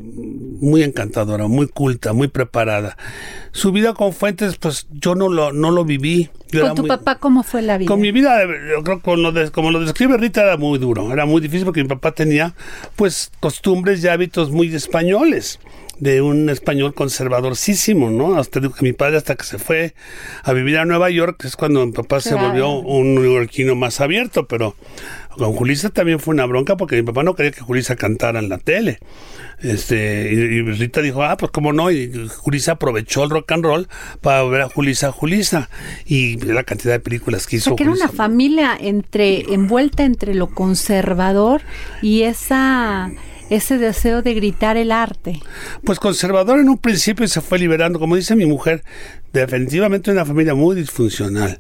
[0.60, 2.96] muy encantadora, muy culta, muy preparada.
[3.52, 6.30] Su vida con Fuentes, pues yo no lo, no lo viví.
[6.50, 7.88] Yo ¿Con tu muy- papá cómo fue la vida?
[7.88, 11.12] con mi vida, yo creo que lo de- como lo describe Rita, era muy duro,
[11.12, 12.54] era muy difícil porque mi papá tenía,
[12.96, 15.58] pues, costumbres y hábitos muy españoles,
[15.98, 18.36] de un español conservadorcísimo, ¿no?
[18.36, 19.94] Hasta digo que mi padre, hasta que se fue
[20.42, 24.46] a vivir a Nueva York, es cuando mi papá se volvió un neoyorquino más abierto,
[24.46, 24.74] pero
[25.36, 28.48] con Julissa también fue una bronca porque mi papá no quería que Julissa cantara en
[28.48, 28.98] la tele.
[29.62, 33.64] Este, y, y Rita dijo, ah, pues cómo no, y Julissa aprovechó el rock and
[33.64, 33.88] roll
[34.20, 35.70] para ver a Julissa, Julissa,
[36.04, 37.70] y la cantidad de películas que O hizo.
[37.70, 41.62] sea, que era una familia entre envuelta entre lo conservador
[42.02, 43.10] y esa
[43.50, 45.40] ese deseo de gritar el arte.
[45.84, 48.82] Pues conservador en un principio se fue liberando, como dice mi mujer,
[49.34, 51.58] definitivamente una familia muy disfuncional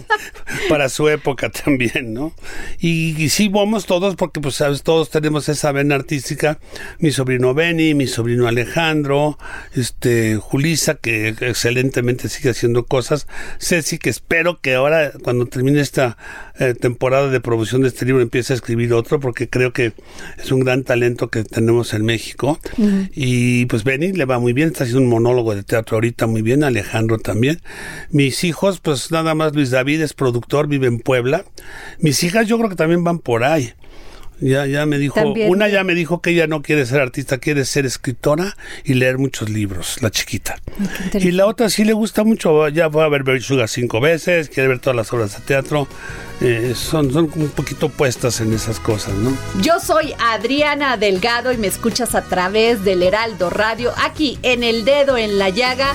[0.70, 2.32] para su época también, ¿no?
[2.80, 6.58] Y, y sí vamos todos porque pues sabes, todos tenemos esa vena artística,
[6.98, 9.38] mi sobrino Benny, mi sobrino Alejandro,
[9.74, 13.26] este Julisa que excelentemente sigue haciendo cosas,
[13.58, 16.16] Ceci que espero que ahora cuando termine esta
[16.58, 19.92] eh, temporada de producción de este libro empiece a escribir otro porque creo que
[20.42, 22.58] es un gran talento que tenemos en México.
[23.14, 26.40] Y pues Benny le va muy bien, está haciendo un monólogo de teatro ahorita muy
[26.40, 27.60] bien, Alejandro también.
[28.10, 31.44] Mis hijos, pues nada más Luis David es productor, vive en Puebla.
[31.98, 33.72] Mis hijas yo creo que también van por ahí.
[34.42, 35.48] Ya, ya me dijo, También.
[35.48, 39.18] una ya me dijo que ella no quiere ser artista, quiere ser escritora y leer
[39.18, 40.56] muchos libros, la chiquita.
[41.14, 44.48] Y la otra sí le gusta mucho, ya fue a ver Berry Sugar cinco veces,
[44.48, 45.86] quiere ver todas las obras de teatro.
[46.40, 49.36] Eh, son, son un poquito puestas en esas cosas, ¿no?
[49.60, 54.84] Yo soy Adriana Delgado y me escuchas a través del Heraldo Radio, aquí en El
[54.84, 55.94] Dedo en la Llaga.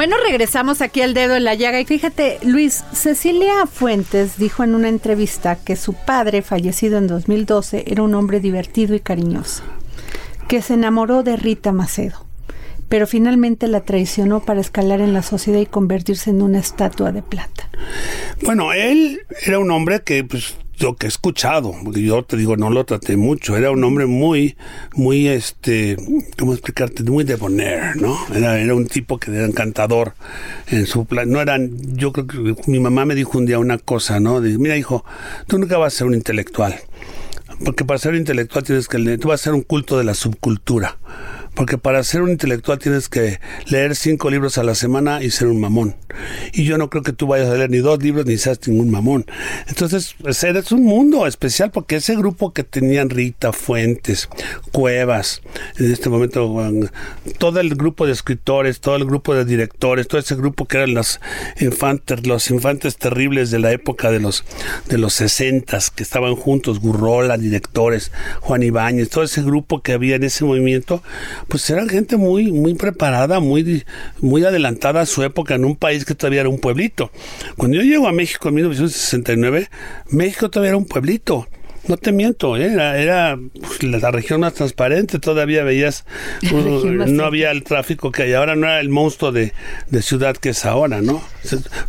[0.00, 4.74] Bueno, regresamos aquí al dedo en la llaga y fíjate, Luis, Cecilia Fuentes dijo en
[4.74, 9.62] una entrevista que su padre, fallecido en 2012, era un hombre divertido y cariñoso,
[10.48, 12.24] que se enamoró de Rita Macedo,
[12.88, 17.20] pero finalmente la traicionó para escalar en la sociedad y convertirse en una estatua de
[17.20, 17.68] plata.
[18.42, 22.56] Bueno, él era un hombre que pues lo que he escuchado, porque yo te digo,
[22.56, 24.56] no lo traté mucho, era un hombre muy,
[24.94, 25.96] muy, este,
[26.38, 27.02] ¿cómo explicarte?
[27.04, 28.16] Muy debonair, ¿no?
[28.34, 30.14] Era, era un tipo que era encantador
[30.68, 31.30] en su plan.
[31.30, 34.40] No eran, yo creo que mi mamá me dijo un día una cosa, ¿no?
[34.40, 35.04] Dice, mira, hijo,
[35.46, 36.80] tú nunca vas a ser un intelectual.
[37.64, 40.96] Porque para ser intelectual tienes que tú vas a ser un culto de la subcultura.
[41.60, 45.48] Porque para ser un intelectual tienes que leer cinco libros a la semana y ser
[45.48, 45.94] un mamón.
[46.54, 48.90] Y yo no creo que tú vayas a leer ni dos libros ni seas ningún
[48.90, 49.26] mamón.
[49.68, 54.30] Entonces, pues, eres un mundo especial porque ese grupo que tenían Rita Fuentes,
[54.72, 55.42] Cuevas,
[55.76, 56.50] en este momento,
[57.36, 60.94] todo el grupo de escritores, todo el grupo de directores, todo ese grupo que eran
[60.94, 61.20] los
[61.60, 64.44] infantes, los infantes terribles de la época de los
[64.88, 70.16] de los sesentas que estaban juntos, Gurrola, directores, Juan Ibáñez, todo ese grupo que había
[70.16, 71.02] en ese movimiento,
[71.50, 73.84] pues eran gente muy, muy preparada, muy,
[74.20, 77.10] muy adelantada a su época en un país que todavía era un pueblito.
[77.56, 79.68] Cuando yo llego a México en 1969,
[80.10, 81.48] México todavía era un pueblito.
[81.88, 82.66] No te miento, ¿eh?
[82.66, 86.04] era, era pues, la región más transparente, todavía veías,
[86.52, 89.52] uh, no había el tráfico que hay ahora, no era el monstruo de,
[89.88, 91.22] de ciudad que es ahora, ¿no?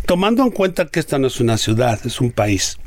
[0.07, 2.79] Tomando en cuenta que esta no es una ciudad, es un país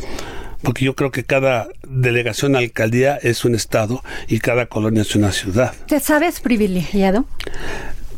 [0.65, 5.31] porque yo creo que cada delegación alcaldía es un estado y cada colonia es una
[5.33, 5.75] ciudad.
[5.87, 7.27] ¿Te sabes privilegiado?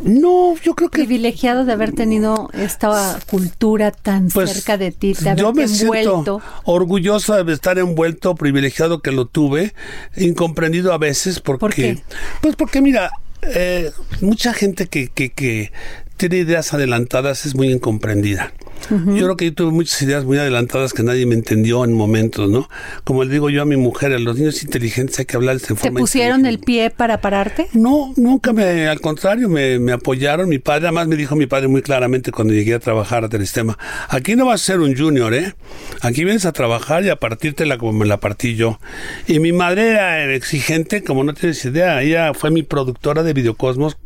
[0.01, 5.15] No, yo creo que privilegiado de haber tenido esta cultura tan Pues, cerca de ti,
[5.15, 6.13] de yo me envuelto.
[6.15, 9.73] siento orgulloso de estar envuelto, privilegiado que lo tuve,
[10.17, 12.03] incomprendido a veces porque, ¿Por qué?
[12.43, 13.11] pues porque mira,
[13.43, 15.73] eh, mucha gente que, que, que
[16.19, 18.53] tiene ideas adelantadas es muy incomprendida.
[18.91, 22.49] Yo creo que yo tuve muchas ideas muy adelantadas que nadie me entendió en momentos,
[22.49, 22.69] ¿no?
[23.05, 25.77] Como le digo yo a mi mujer, a los niños inteligentes hay que hablarles en
[25.77, 27.67] ¿Te forma pusieron el pie para pararte?
[27.73, 30.49] No, nunca me, al contrario, me, me apoyaron.
[30.49, 33.79] Mi padre, además me dijo mi padre muy claramente cuando llegué a trabajar a Telestema,
[34.09, 35.55] aquí no vas a ser un junior, ¿eh?
[36.03, 38.79] Aquí vienes a trabajar y a partírtela como me la partí yo.
[39.27, 42.03] Y mi madre era exigente, como no tienes idea.
[42.03, 43.97] Ella fue mi productora de Videocosmos.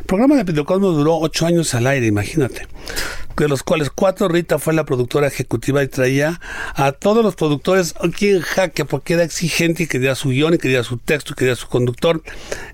[0.00, 2.66] El programa de Videocosmos duró ocho años al aire, imagínate.
[3.36, 6.40] De los cuales cuatro Rita fue la productora ejecutiva y traía
[6.74, 10.58] a todos los productores aquí en jaque porque era exigente y quería su guion y
[10.58, 12.22] quería su texto y quería su conductor.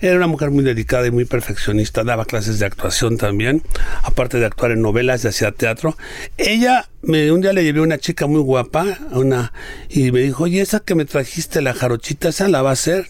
[0.01, 3.63] Era una mujer muy dedicada y muy perfeccionista, daba clases de actuación también,
[4.03, 5.97] aparte de actuar en novelas y hacía teatro.
[6.37, 9.53] Ella, me, un día le llevé una chica muy guapa una,
[9.89, 13.07] y me dijo, oye, esa que me trajiste, la jarochita, esa la va a hacer.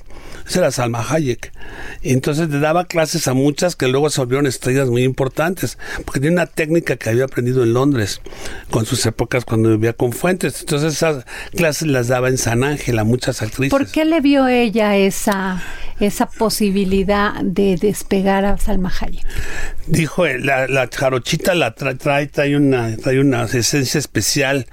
[0.47, 1.53] Esa era Salma Hayek.
[2.03, 6.35] Entonces le daba clases a muchas que luego se volvieron estrellas muy importantes, porque tiene
[6.37, 8.21] una técnica que había aprendido en Londres,
[8.71, 10.61] con sus épocas cuando vivía con Fuentes.
[10.61, 13.71] Entonces esas clases las daba en San Ángel a muchas actrices.
[13.71, 15.63] ¿Por qué le vio ella esa,
[16.01, 19.25] esa posibilidad de despegar a Salma Hayek?
[19.87, 24.67] Dijo, eh, la, la jarochita la tra- trae, trae una, trae una esencia especial.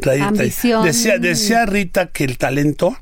[0.00, 0.84] Trae, trae- Ambición.
[0.84, 2.96] Decía, decía Rita que el talento,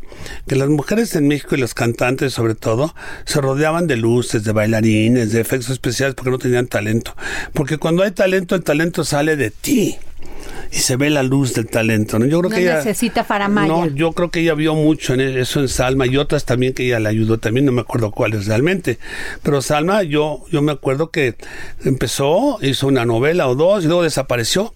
[0.46, 4.52] que las mujeres en México y los cantantes sobre todo, se rodeaban de luces, de
[4.52, 7.14] bailarines, de efectos especiales porque no tenían talento.
[7.52, 9.96] Porque cuando hay talento, el talento sale de ti.
[10.70, 12.18] Y se ve la luz del talento.
[12.18, 12.26] ¿no?
[12.26, 13.68] Yo creo No que ella, necesita faramaya.
[13.68, 16.85] No, yo creo que ella vio mucho en eso en Salma y otras también que
[16.85, 18.98] ella le ayudó también, no me acuerdo cuáles realmente.
[19.42, 21.37] Pero Salma, yo, yo me acuerdo que
[21.85, 24.74] empezó, hizo una novela o dos y luego desapareció.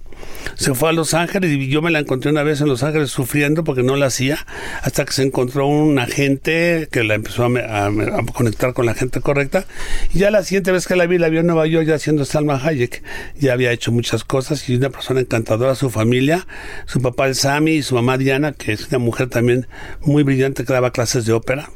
[0.56, 3.10] Se fue a Los Ángeles y yo me la encontré una vez en Los Ángeles
[3.10, 4.46] sufriendo porque no la hacía,
[4.82, 7.90] hasta que se encontró un agente que la empezó a,
[8.32, 9.64] conectar con la gente correcta.
[10.12, 12.24] Y ya la siguiente vez que la vi, la vi en Nueva York ya haciendo
[12.24, 13.02] Salma Hayek.
[13.38, 16.46] Ya había hecho muchas cosas y una persona encantadora, su familia,
[16.86, 19.66] su papá el Sami y su mamá Diana, que es una mujer también
[20.02, 21.70] muy brillante que daba clases de ópera.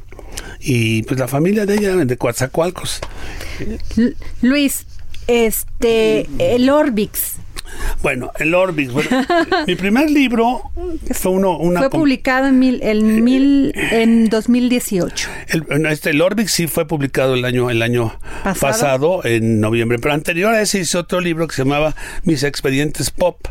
[0.59, 3.01] Y pues la familia de ella, de Coatzacoalcos.
[4.41, 4.85] Luis,
[5.27, 7.37] este, el Orbix
[8.01, 8.55] Bueno, el.
[8.91, 9.09] Bueno,
[9.67, 10.61] mi primer libro
[11.11, 15.29] fue uno, una fue publicado en, mil, en, mil, en 2018.
[15.49, 18.59] El, este, el Orbix sí fue publicado el año, el año ¿Pasado?
[18.59, 19.25] ¿Pasado?
[19.25, 23.47] en noviembre, pero anterior a ese hice otro libro que se llamaba Mis expedientes pop,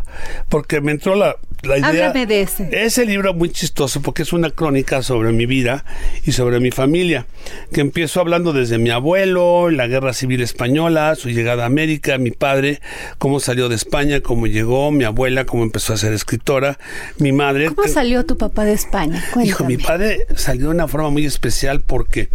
[0.49, 1.89] porque me entró la, la idea.
[1.89, 2.69] Háblame de ese.
[2.73, 5.85] Ese libro muy chistoso porque es una crónica sobre mi vida
[6.25, 7.27] y sobre mi familia,
[7.73, 12.31] que empiezo hablando desde mi abuelo, la guerra civil española, su llegada a América, mi
[12.31, 12.81] padre,
[13.19, 16.79] cómo salió de España, cómo llegó, mi abuela, cómo empezó a ser escritora,
[17.19, 17.67] mi madre.
[17.67, 19.23] ¿Cómo salió tu papá de España?
[19.43, 19.79] Hijo, mi Cuéntame.
[19.79, 22.29] padre salió de una forma muy especial porque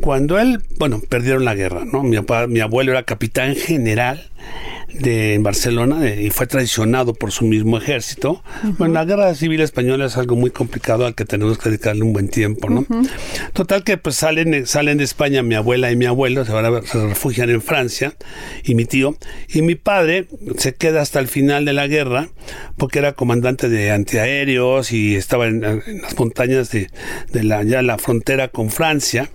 [0.00, 2.02] cuando él, bueno, perdieron la guerra, ¿no?
[2.02, 4.30] Mi, papá- mi abuelo era capitán general
[4.94, 8.42] de Barcelona de- y fue traicionado por su mismo ejército.
[8.78, 12.12] Bueno, la guerra civil española es algo muy complicado al que tenemos que dedicarle un
[12.12, 12.84] buen tiempo, ¿no?
[13.52, 16.82] Total que pues salen, salen de España mi abuela y mi abuelo, se, van a,
[16.82, 18.14] se refugian en Francia
[18.64, 19.16] y mi tío.
[19.48, 20.26] Y mi padre
[20.56, 22.28] se queda hasta el final de la guerra,
[22.76, 26.88] porque era comandante de antiaéreos y estaba en, en las montañas de,
[27.32, 29.30] de la, ya la frontera con Francia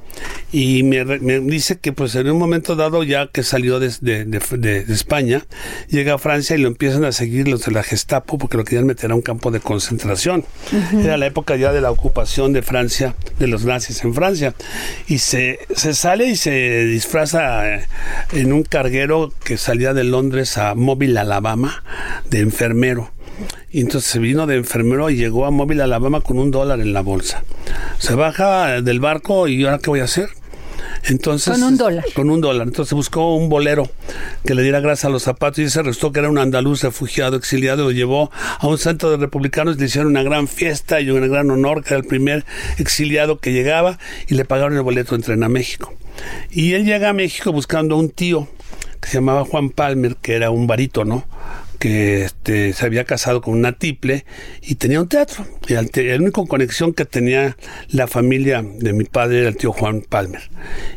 [0.52, 4.26] y me, me, dice que pues en un momento dado ya que salió de, de,
[4.26, 5.44] de, España
[5.90, 8.86] llega a Francia y lo empiezan a seguir los de la Gestapo porque lo querían
[8.86, 10.46] meter a un campo de concentración.
[10.72, 11.04] Uh -huh.
[11.04, 14.54] era la época ya de la ocupación de Francia de los nazis en Francia.
[15.08, 17.80] Y se, se sale y se disfraza
[18.32, 21.84] en un carguero que salía de Londres a Mobile, Alabama
[22.30, 23.12] de enfermero
[23.72, 26.94] y entonces se vino de enfermero y llegó a Móvil, Alabama con un dólar en
[26.94, 27.44] la bolsa.
[27.98, 30.30] Se baja del barco y ahora qué voy a hacer.
[31.04, 32.06] Entonces, con un dólar.
[32.16, 32.68] Con un dólar.
[32.68, 33.90] Entonces buscó un bolero
[34.46, 37.38] que le diera grasa a los zapatos y se restó que era un andaluz refugiado,
[37.38, 41.28] exiliado, lo llevó a un centro de republicanos, le hicieron una gran fiesta y un
[41.30, 42.46] gran honor, que era el primer
[42.78, 45.94] exiliado que llegaba y le pagaron el boleto de tren a México.
[46.50, 48.48] Y él llega a México buscando a un tío
[49.02, 51.26] que se llamaba Juan Palmer, que era un barítono,
[51.78, 54.26] que este, se había casado con una tiple
[54.62, 55.46] y tenía un teatro.
[55.68, 57.58] Y el, la única conexión que tenía
[57.90, 60.50] la familia de mi padre era el tío Juan Palmer.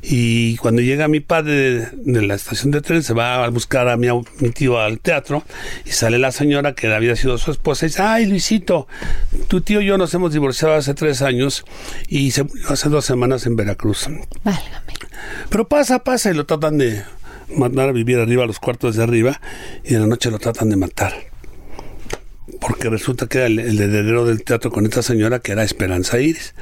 [0.03, 3.89] Y cuando llega mi padre de, de la estación de tren, se va a buscar
[3.89, 4.09] a mi,
[4.41, 5.43] mi, tío al teatro
[5.85, 8.89] y sale la señora que había sido su esposa y dice, ay Luisito,
[9.49, 11.65] tu tío y yo nos hemos divorciado hace tres años
[12.09, 14.09] y se hace dos semanas en Veracruz.
[14.45, 14.93] Válgame.
[15.49, 17.03] Pero pasa, pasa y lo tratan de
[17.57, 19.41] mandar a vivir arriba a los cuartos de arriba
[19.85, 21.13] y en la noche lo tratan de matar.
[22.69, 26.21] Porque resulta que era el, el, heredero del teatro con esta señora que era Esperanza
[26.21, 26.55] Iris.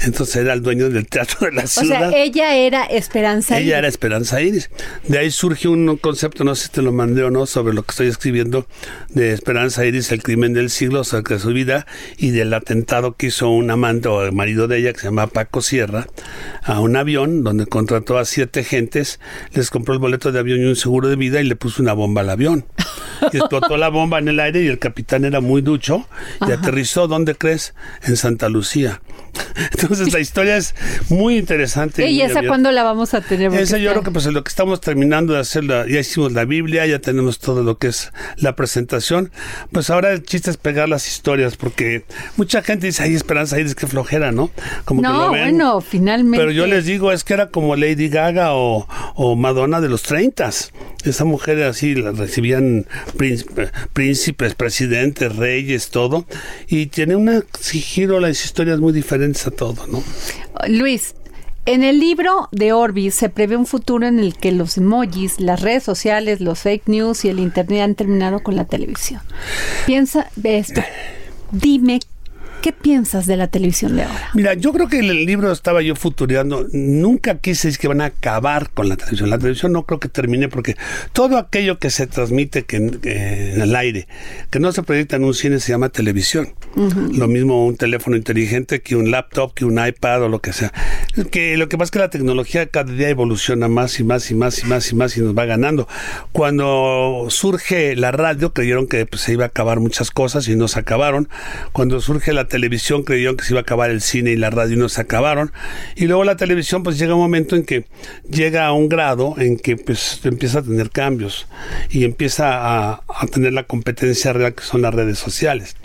[0.00, 2.08] Entonces era el dueño del teatro de la ciudad.
[2.08, 3.66] O sea, ella era Esperanza Iris.
[3.66, 4.70] Ella era Esperanza Iris.
[5.08, 7.82] De ahí surge un concepto, no sé si te lo mandé o no, sobre lo
[7.82, 8.66] que estoy escribiendo
[9.08, 11.86] de Esperanza Iris, el crimen del siglo, acerca de su vida
[12.18, 15.26] y del atentado que hizo un amante o el marido de ella que se llama
[15.26, 16.06] Paco Sierra
[16.62, 19.20] a un avión donde contrató a siete gentes,
[19.54, 21.94] les compró el boleto de avión y un seguro de vida y le puso una
[21.94, 22.66] bomba al avión.
[23.32, 26.06] Y explotó la bomba en el aire y el capitán era muy ducho
[26.40, 26.54] y Ajá.
[26.54, 27.74] aterrizó, ¿dónde crees?
[28.02, 29.00] En Santa Lucía.
[29.72, 30.74] Entonces la historia es
[31.08, 32.08] muy interesante.
[32.08, 33.52] ¿Y esa cuándo la vamos a tener?
[33.54, 36.44] Esa yo creo que pues lo que estamos terminando de hacer, la, ya hicimos la
[36.44, 39.30] Biblia, ya tenemos todo lo que es la presentación.
[39.72, 42.04] Pues ahora el chiste es pegar las historias, porque
[42.36, 44.50] mucha gente dice, ay, Esperanza Iris, qué flojera, ¿no?
[44.84, 45.42] Como no, que lo ven.
[45.56, 46.38] bueno, finalmente.
[46.38, 50.02] Pero yo les digo, es que era como Lady Gaga o, o Madonna de los
[50.02, 50.50] 30.
[51.04, 56.26] Esa mujer así, la recibían príncipes, príncipes, presidentes, reyes, todo.
[56.68, 59.25] Y tiene una sí, giro las historias muy diferentes
[59.86, 60.02] ¿no?
[60.68, 61.14] Luis,
[61.66, 65.60] en el libro de Orbis se prevé un futuro en el que los emojis, las
[65.60, 69.20] redes sociales, los fake news y el internet han terminado con la televisión.
[69.84, 70.30] Piensa.
[71.50, 72.00] Dime
[72.66, 74.30] ¿Qué piensas de la televisión de ahora?
[74.34, 76.66] Mira, yo creo que en el libro estaba yo futureando.
[76.72, 79.30] Nunca quise decir que van a acabar con la televisión.
[79.30, 80.74] La televisión no creo que termine porque
[81.12, 84.08] todo aquello que se transmite que, que en el aire,
[84.50, 86.54] que no se proyecta en un cine, se llama televisión.
[86.74, 87.16] Uh -huh.
[87.16, 90.72] Lo mismo un teléfono inteligente que un laptop, que un iPad o lo que sea.
[91.30, 94.34] Que lo que pasa es que la tecnología cada día evoluciona más y más y
[94.34, 95.86] más y más y más y nos va ganando.
[96.32, 100.66] Cuando surge la radio, creyeron que pues, se iba a acabar muchas cosas y no
[100.66, 101.28] se acabaron.
[101.70, 102.55] Cuando surge la televisión
[103.04, 105.52] creyeron que se iba a acabar el cine y la radio y no se acabaron.
[105.96, 107.86] Y luego la televisión pues llega un momento en que
[108.28, 111.46] llega a un grado en que pues empieza a tener cambios
[111.90, 115.76] y empieza a, a tener la competencia real que son las redes sociales.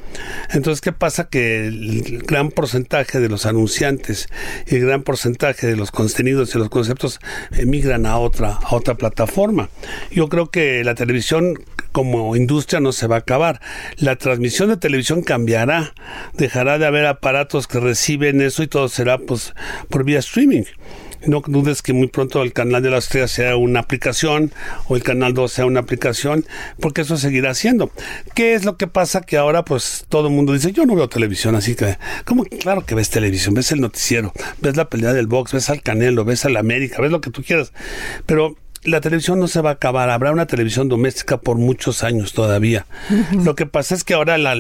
[0.52, 1.30] Entonces, ¿qué pasa?
[1.30, 4.28] Que el gran porcentaje de los anunciantes
[4.68, 7.20] y el gran porcentaje de los contenidos y los conceptos
[7.52, 9.70] emigran a otra, a otra plataforma.
[10.12, 11.60] Yo creo que la televisión
[11.92, 13.62] como industria no se va a acabar.
[13.98, 15.94] La transmisión de televisión cambiará,
[16.34, 19.54] dejará de haber aparatos que reciben eso y todo será pues
[19.90, 20.64] por vía streaming.
[21.26, 24.52] No dudes que muy pronto el canal de la estrella sea una aplicación
[24.88, 26.46] o el canal 2 sea una aplicación,
[26.80, 27.92] porque eso seguirá siendo.
[28.34, 29.22] ¿Qué es lo que pasa?
[29.22, 32.86] Que ahora pues todo el mundo dice, yo no veo televisión, así que, como claro
[32.86, 36.46] que ves televisión, ves el noticiero, ves la pelea del box, ves al Canelo, ves
[36.46, 37.72] al América, ves lo que tú quieras,
[38.26, 42.34] pero la televisión no se va a acabar, habrá una televisión doméstica por muchos años
[42.34, 42.86] todavía.
[43.10, 43.44] Uh -huh.
[43.44, 44.56] Lo que pasa es que ahora la,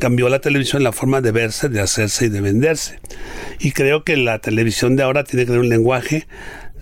[0.00, 3.00] cambió la televisión la forma de verse, de hacerse y de venderse.
[3.58, 6.26] Y creo que la televisión de ahora tiene que tener un lenguaje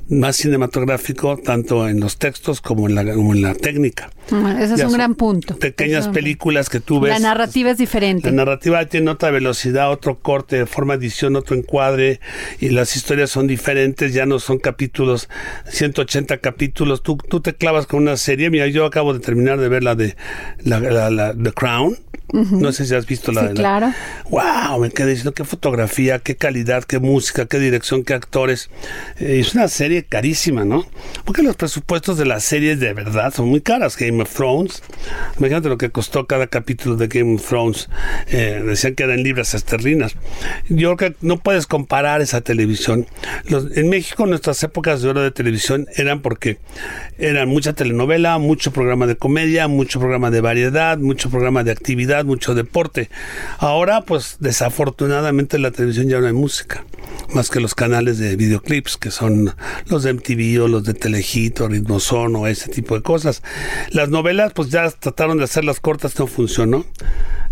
[0.08, 4.10] más cinematográfico tanto en los textos como en la, como en la técnica.
[4.26, 5.58] Ese es ya un gran punto.
[5.58, 6.12] Pequeñas Eso.
[6.12, 7.10] películas que tú ves.
[7.12, 8.30] La narrativa es diferente.
[8.30, 12.20] La narrativa tiene otra velocidad, otro corte, forma de edición, otro encuadre
[12.60, 15.28] y las historias son diferentes, ya no son capítulos,
[15.68, 17.02] 180 capítulos.
[17.02, 18.50] Tú, tú te clavas con una serie.
[18.50, 20.16] Mira, yo acabo de terminar de ver la de
[20.62, 21.96] la, la, la The Crown.
[22.32, 22.60] Uh -huh.
[22.60, 23.92] No sé si has visto la sí, de claro.
[24.30, 28.70] Wow, me quedé diciendo qué fotografía, qué calidad, qué música, qué dirección, qué actores.
[29.18, 30.86] Eh, es una serie carísima, ¿no?
[31.24, 33.96] Porque los presupuestos de las series de verdad son muy caras.
[33.96, 34.82] Game of Thrones,
[35.38, 37.88] imagínate lo que costó cada capítulo de Game of Thrones.
[38.28, 40.14] Eh, decían que eran libras esterlinas.
[40.68, 43.06] Yo creo que no puedes comparar esa televisión.
[43.74, 46.58] en México nuestras épocas de oro de televisión eran porque
[47.18, 52.24] eran mucha telenovela, mucho programa de comedia, mucho programa de variedad, mucho programa de actividad,
[52.24, 53.10] mucho deporte.
[53.58, 56.84] Ahora, pues desafortunadamente la televisión ya no hay música
[57.34, 59.54] más que los canales de videoclips que son
[59.86, 63.42] los de MTV o los de Telehit o Ritmozón o ese tipo de cosas.
[63.90, 66.84] Las novelas pues ya trataron de hacerlas cortas, no funcionó.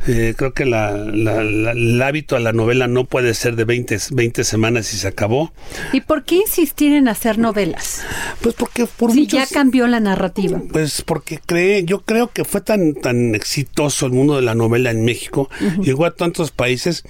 [0.07, 4.45] Eh, creo que la, el hábito a la novela no puede ser de 20, 20
[4.45, 5.53] semanas y se acabó.
[5.93, 8.03] ¿Y por qué insistir en hacer novelas?
[8.41, 10.61] Pues porque por si ya cambió la narrativa.
[10.73, 14.91] Pues porque cree, yo creo que fue tan tan exitoso el mundo de la novela
[14.91, 15.51] en México,
[15.83, 17.05] llegó a tantos países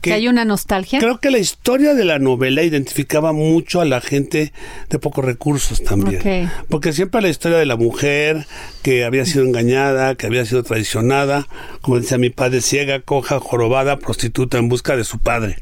[0.00, 1.00] que, hay una nostalgia.
[1.00, 4.52] Creo que la historia de la novela identificaba mucho a la gente
[4.90, 6.50] de pocos recursos también.
[6.68, 8.46] Porque siempre la historia de la mujer
[8.82, 11.48] que había sido engañada, que había sido traicionada,
[11.80, 15.58] como decía mi padre, ciega, coja, jorobada, prostituta en busca de su padre.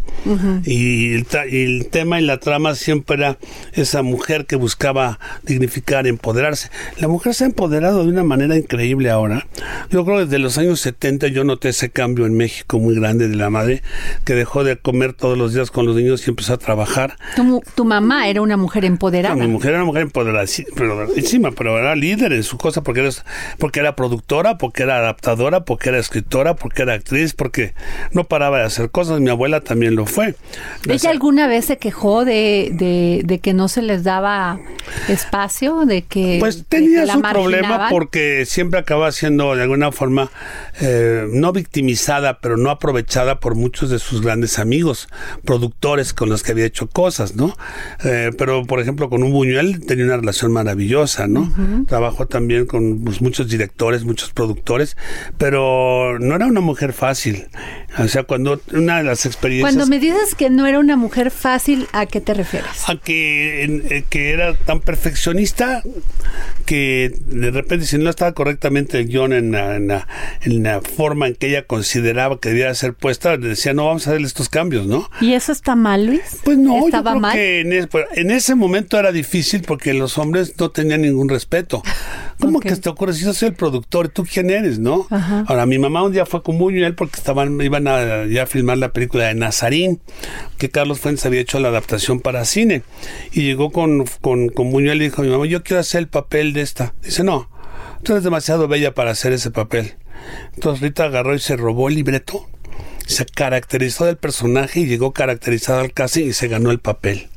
[0.64, 3.38] y, el tema y la trama siempre era
[3.72, 6.70] esa mujer que buscaba dignificar, empoderarse.
[6.98, 9.46] La mujer se ha empoderado de una manera increíble ahora.
[9.90, 13.28] Yo creo que desde los años 70 yo noté ese cambio en México muy grande
[13.28, 13.82] de la madre
[14.24, 17.16] que dejó de comer todos los días con los niños y empezó a trabajar.
[17.36, 19.34] Tu, mamá era una mujer empoderada.
[19.34, 23.00] mi mujer era una mujer empoderada, pero, encima, pero era líder en su cosa porque
[23.00, 23.10] era,
[23.58, 27.74] porque era productora, porque era adaptadora, porque era escritora, porque era actriz, porque
[28.12, 29.20] no paraba de hacer cosas.
[29.20, 30.34] Mi abuela también lo fue.
[30.88, 34.58] ¿Ella alguna vez se quejó de, de, que no se les daba
[35.08, 35.84] espacio?
[35.86, 40.30] de que Pues tenía su problema porque siempre acaba siendo de alguna forma
[40.80, 45.08] eh, no victimizada, pero no aprovechada por muchos de sus grandes amigos,
[45.44, 47.56] productores con los que había hecho cosas, ¿no?
[48.04, 51.52] Eh, pero, por ejemplo, con un Buñuel tenía una relación maravillosa, ¿no?
[51.86, 54.96] Trabajó también con pues, muchos directores, muchos productores,
[55.38, 57.46] pero no era una mujer fácil.
[57.98, 59.74] O sea, cuando una de las experiencias...
[59.74, 62.88] Cuando me dices que no era una mujer fácil, ¿a qué te refieres?
[62.88, 65.82] A que, eh, que era tan perfeccionista
[66.64, 71.34] que de repente si no estaba correctamente el guion en la, en, la, forma en
[71.34, 75.10] que ella consideraba que debía ser puesta, decía, no, vamos a hacer estos cambios, ¿no?
[75.20, 76.40] ¿Y eso está mal, Luis?
[76.44, 80.54] Pues no, yo creo que en, pues, en, ese momento era difícil porque los hombres
[80.58, 81.82] no tenían ningún respeto.
[82.40, 83.12] ¿Cómo que te ocurre?
[83.14, 85.06] Si yo soy el productor, ¿tú quién eres, no?
[85.46, 88.92] Ahora, mi mamá un día fue con Buñuel porque estaban, iban a ya filmar la
[88.92, 90.00] película de Nazarín,
[90.58, 92.82] que Carlos Fuentes había hecho la adaptación para cine.
[93.32, 96.52] Y llegó con, con, con Buñuel y dijo, mi mamá, yo quiero hacer el papel
[96.52, 96.94] de esta.
[97.02, 97.48] Dice, no,
[98.02, 99.94] tú eres demasiado bella para hacer ese papel.
[100.54, 102.48] Entonces Rita agarró y se robó el libreto,
[103.06, 107.28] se caracterizó del personaje y llegó caracterizada al casting y se ganó el papel.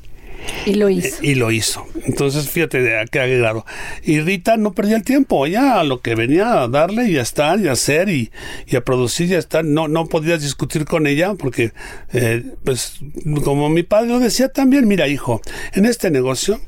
[0.65, 1.23] Y lo hizo.
[1.23, 1.85] Y, lo hizo.
[2.05, 3.65] Entonces, fíjate de qué agregado.
[4.03, 7.59] Y Rita no perdía el tiempo, ya lo que venía a darle y a estar
[7.59, 8.31] y a hacer y,
[8.75, 9.63] a producir y a estar.
[9.63, 11.71] No, no podías discutir con ella porque,
[12.13, 12.99] eh, pues,
[13.43, 15.41] como mi padre lo decía también, mira, hijo,
[15.73, 16.59] en este negocio,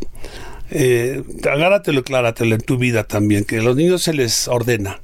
[0.71, 5.01] eh, agárratelo y cláratelo en tu vida también, que a los niños se les ordena,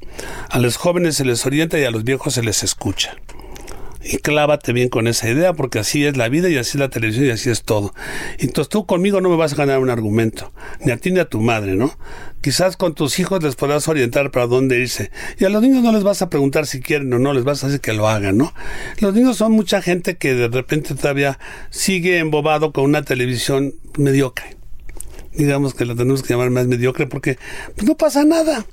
[0.49, 3.15] a los jóvenes se les orienta y a los viejos se les escucha
[4.07, 6.89] y clávate bien con esa idea porque así es la vida y así es la
[6.89, 7.93] televisión y así es todo.
[8.37, 11.25] Entonces tú conmigo no me vas a ganar un argumento, ni a ti ni a
[11.25, 11.97] tu madre, ¿no?
[12.41, 15.09] Quizás con tus hijos les podrás orientar para dónde irse.
[15.39, 17.63] Y a los niños no les vas a preguntar si quieren o no, les vas
[17.63, 18.53] a decir que lo hagan, ¿no?
[18.99, 21.39] Los niños son mucha gente que de repente todavía
[21.71, 24.55] sigue embobado con una televisión mediocre.
[25.33, 27.39] Digamos que la tenemos que llamar más mediocre porque
[27.75, 28.65] pues, no pasa nada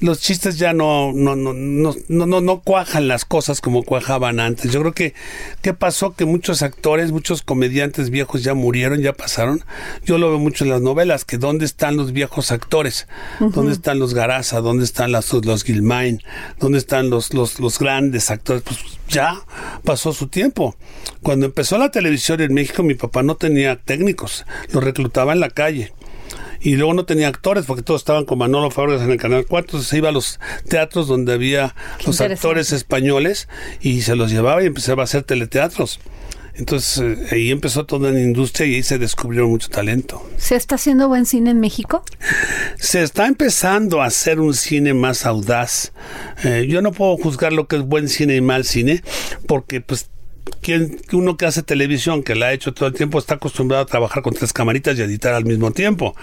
[0.00, 4.72] los chistes ya no, no, no, no, no, no cuajan las cosas como cuajaban antes.
[4.72, 5.14] Yo creo que,
[5.60, 6.14] ¿qué pasó?
[6.14, 9.64] Que muchos actores, muchos comediantes viejos ya murieron, ya pasaron.
[10.04, 13.08] Yo lo veo mucho en las novelas, que dónde están los viejos actores,
[13.40, 16.22] dónde están los Garaza, dónde están los, los Gilmain,
[16.60, 18.62] dónde están los, los, los grandes actores.
[18.62, 18.78] Pues
[19.08, 19.40] ya
[19.84, 20.76] pasó su tiempo.
[21.22, 25.50] Cuando empezó la televisión en México, mi papá no tenía técnicos, los reclutaba en la
[25.50, 25.92] calle
[26.60, 29.66] y luego no tenía actores porque todos estaban con Manolo Fábregas en el Canal 4,
[29.66, 31.74] entonces se iba a los teatros donde había
[32.06, 33.48] los actores españoles
[33.80, 36.00] y se los llevaba y empezaba a hacer teleteatros.
[36.58, 40.28] Entonces eh, ahí empezó toda la industria y ahí se descubrió mucho talento.
[40.38, 42.02] ¿Se está haciendo buen cine en México?
[42.76, 45.92] Se está empezando a hacer un cine más audaz.
[46.42, 49.04] Eh, yo no puedo juzgar lo que es buen cine y mal cine
[49.46, 50.10] porque pues
[50.60, 53.86] quien, uno que hace televisión, que la ha hecho todo el tiempo, está acostumbrado a
[53.86, 56.14] trabajar con tres camaritas y editar al mismo tiempo.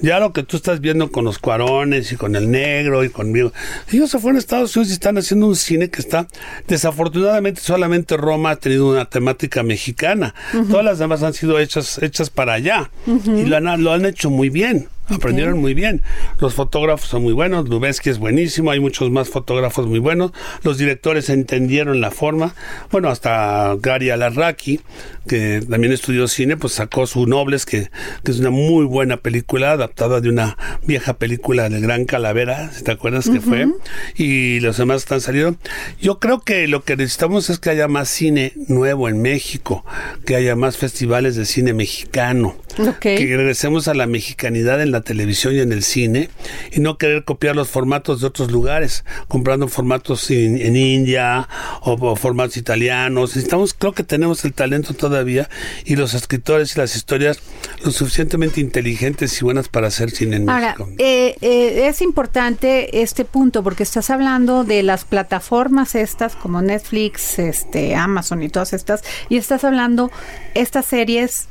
[0.00, 3.52] Ya lo que tú estás viendo con los cuarones y con el negro y conmigo,
[3.92, 6.26] ellos se fueron a Estados Unidos y están haciendo un cine que está,
[6.66, 10.34] desafortunadamente solamente Roma ha tenido una temática mexicana.
[10.70, 14.30] Todas las demás han sido hechas, hechas para allá y lo han, lo han hecho
[14.30, 14.88] muy bien.
[15.08, 16.02] Aprendieron muy bien.
[16.38, 20.32] Los fotógrafos son muy buenos, Lubeski es buenísimo, hay muchos más fotógrafos muy buenos.
[20.62, 22.54] Los directores entendieron la forma.
[22.90, 24.80] Bueno, hasta Gary Alarraqui,
[25.26, 27.90] que también estudió cine, pues sacó su Nobles, que,
[28.22, 32.84] que es una muy buena película, adaptada de una vieja película de Gran Calavera, si
[32.84, 33.68] te acuerdas que fue.
[34.16, 35.58] Y los demás están saliendo.
[36.00, 39.84] Yo creo que lo que necesitamos es que haya más cine nuevo en México,
[40.26, 42.56] que haya más festivales de cine mexicano,
[43.00, 46.30] que regresemos a la mexicanidad en la televisión y en el cine
[46.72, 51.48] y no querer copiar los formatos de otros lugares, comprando formatos en, en India
[51.82, 53.30] o, o, formatos italianos.
[53.30, 55.48] Necesitamos, creo que tenemos el talento todavía
[55.84, 57.40] y los escritores y las historias
[57.84, 60.88] lo suficientemente inteligentes y buenas para hacer cine en Ahora, México.
[60.98, 67.38] eh, eh, es importante este punto porque estás hablando de las plataformas estas como Netflix,
[67.38, 70.10] este, Amazon y todas estas, y estás hablando
[70.54, 71.48] estas series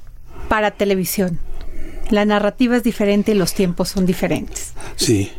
[0.50, 1.40] para televisión.
[2.10, 4.74] La narrativa es diferente y los tiempos son diferentes.
[4.96, 5.32] Sí.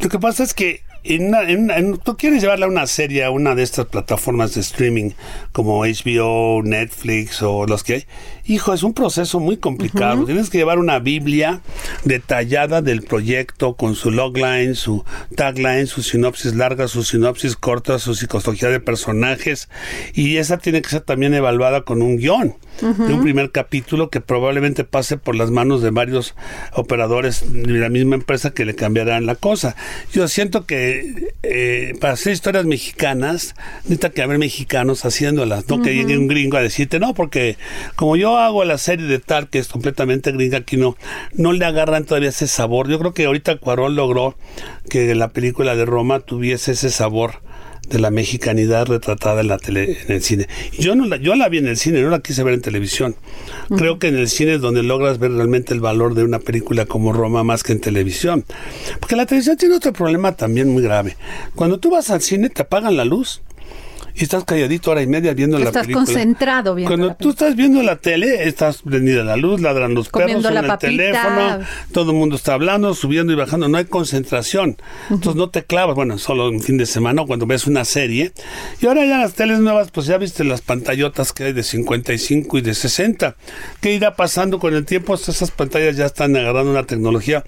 [0.00, 2.86] Lo que pasa es que en una- en una- en- tú quieres llevarla a una
[2.86, 5.10] serie a una de estas plataformas de streaming
[5.52, 8.04] como HBO, Netflix o los que hay.
[8.46, 10.24] Hijo, es un proceso muy complicado.
[10.26, 11.60] Tienes que llevar una Biblia
[12.04, 18.14] detallada del proyecto con su logline, su tagline, su sinopsis larga, su sinopsis corta, su
[18.14, 19.68] psicología de personajes.
[20.14, 24.20] Y esa tiene que ser también evaluada con un guion de un primer capítulo que
[24.20, 26.34] probablemente pase por las manos de varios
[26.72, 29.76] operadores de la misma empresa que le cambiarán la cosa.
[30.12, 30.93] Yo siento que
[31.42, 36.56] eh, para hacer historias mexicanas necesita que haber mexicanos haciéndolas, no que llegue un gringo
[36.56, 37.56] a decirte, no, porque
[37.96, 40.96] como yo hago la serie de tal que es completamente gringa, aquí no,
[41.34, 42.88] no le agarran todavía ese sabor.
[42.88, 44.36] Yo creo que ahorita Cuarón logró
[44.88, 47.42] que la película de Roma tuviese ese sabor
[47.88, 50.48] de la mexicanidad retratada en la tele, en el cine.
[50.78, 53.16] Yo no la, yo la vi en el cine, no la quise ver en televisión.
[53.76, 56.86] Creo que en el cine es donde logras ver realmente el valor de una película
[56.86, 58.44] como Roma más que en televisión.
[59.00, 61.16] Porque la televisión tiene otro problema también muy grave.
[61.54, 63.42] Cuando tú vas al cine te apagan la luz.
[64.16, 66.06] Y estás calladito hora y media viendo la Estás película.
[66.06, 70.08] concentrado viendo Cuando la tú estás viendo la tele, estás prendida la luz, ladran los
[70.08, 71.60] Comiendo perros, suena el teléfono,
[71.90, 74.76] todo el mundo está hablando, subiendo y bajando, no hay concentración.
[75.10, 78.32] Entonces no te clavas, bueno, solo un fin de semana o cuando ves una serie.
[78.80, 82.58] Y ahora ya las teles nuevas, pues ya viste las pantallotas que hay de 55
[82.58, 83.34] y de 60.
[83.80, 85.08] ¿Qué irá pasando con el tiempo?
[85.08, 87.42] Pues Esas pantallas ya están agarrando una tecnología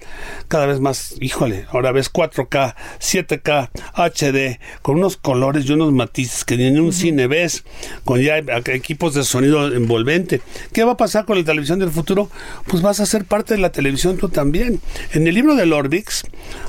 [0.49, 6.43] cada vez más, híjole, ahora ves 4K, 7K, HD, con unos colores y unos matices
[6.43, 7.63] que en un cine ves,
[8.03, 10.41] con ya equipos de sonido envolvente.
[10.73, 12.29] ¿Qué va a pasar con la televisión del futuro?
[12.67, 14.81] Pues vas a ser parte de la televisión tú también.
[15.13, 16.23] En el libro de Orbix,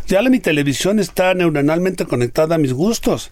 [0.06, 3.30] ya la, mi televisión está neuronalmente conectada a mis gustos.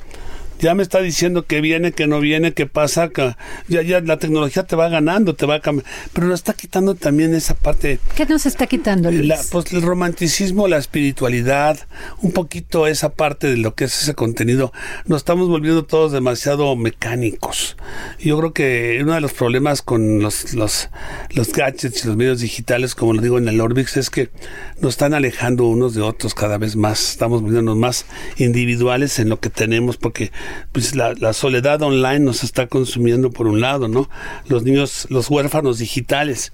[0.61, 3.35] Ya me está diciendo que viene, que no viene, que pasa, que
[3.69, 5.87] ya, ya la tecnología te va ganando, te va a cambiar.
[6.13, 9.27] Pero nos está quitando también esa parte ¿Qué nos está quitando, Luis?
[9.27, 11.79] la- pues el romanticismo, la espiritualidad,
[12.23, 14.73] un poquito esa parte de lo que es ese contenido,
[15.07, 17.77] nos estamos volviendo todos demasiado mecánicos.
[18.21, 20.89] Yo creo que uno de los problemas con los, los,
[21.35, 24.31] los gadgets y los medios digitales, como lo digo en el Orbix, es que
[24.81, 27.11] nos están alejando unos de otros cada vez más.
[27.11, 30.31] Estamos volviéndonos más individuales en lo que tenemos, porque
[30.73, 34.09] pues la, la soledad online nos está consumiendo por un lado, ¿no?
[34.49, 36.53] Los niños, los huérfanos digitales,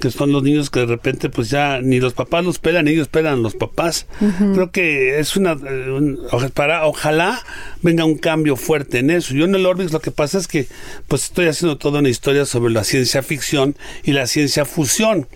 [0.00, 3.08] que son los niños que de repente pues ya ni los papás los pelan, ellos
[3.08, 4.06] pelan a los papás.
[4.54, 6.18] Creo que es una eh, un-
[6.54, 7.40] para ojalá
[7.82, 9.34] venga un cambio fuerte en eso.
[9.34, 10.66] Yo en el Orbix lo que pasa es que
[11.08, 15.26] pues estoy haciendo toda una historia sobre la ciencia ficción y la ciencia fusión.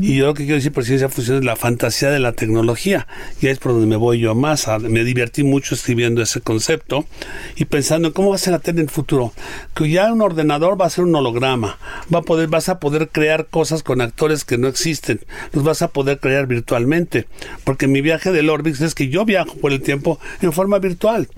[0.00, 3.06] Y yo lo que quiero decir por ciencia fusión es la fantasía de la tecnología.
[3.40, 4.68] Y ahí es por donde me voy yo más.
[4.68, 7.04] A- me divertí mucho escribiendo ese concepto
[7.56, 9.32] y pensando en cómo va a ser la tele en el futuro.
[9.74, 11.78] Que ya un ordenador va a ser un holograma.
[12.14, 15.20] Va a poder, vas a poder crear cosas con actores que no existen.
[15.52, 17.26] Los vas a poder crear virtualmente.
[17.64, 21.28] Porque mi viaje del Orbix es que yo viajo por el tiempo en forma virtual.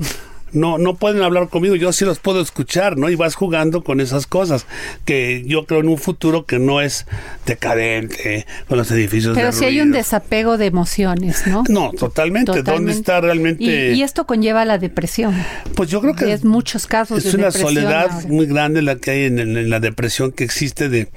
[0.52, 3.10] No, no pueden hablar conmigo, yo sí los puedo escuchar, ¿no?
[3.10, 4.66] Y vas jugando con esas cosas
[5.04, 7.06] que yo creo en un futuro que no es
[7.46, 11.64] decadente, con los edificios Pero si hay un desapego de emociones, ¿no?
[11.68, 12.52] No, totalmente.
[12.52, 12.98] ¿Dónde Totalmente.
[12.98, 13.64] está realmente?
[13.64, 15.34] Y, y esto conlleva la depresión.
[15.74, 18.26] Pues yo creo que es muchos casos es de una soledad ahora.
[18.28, 21.08] muy grande la que hay en, en- en la depresión que existe de,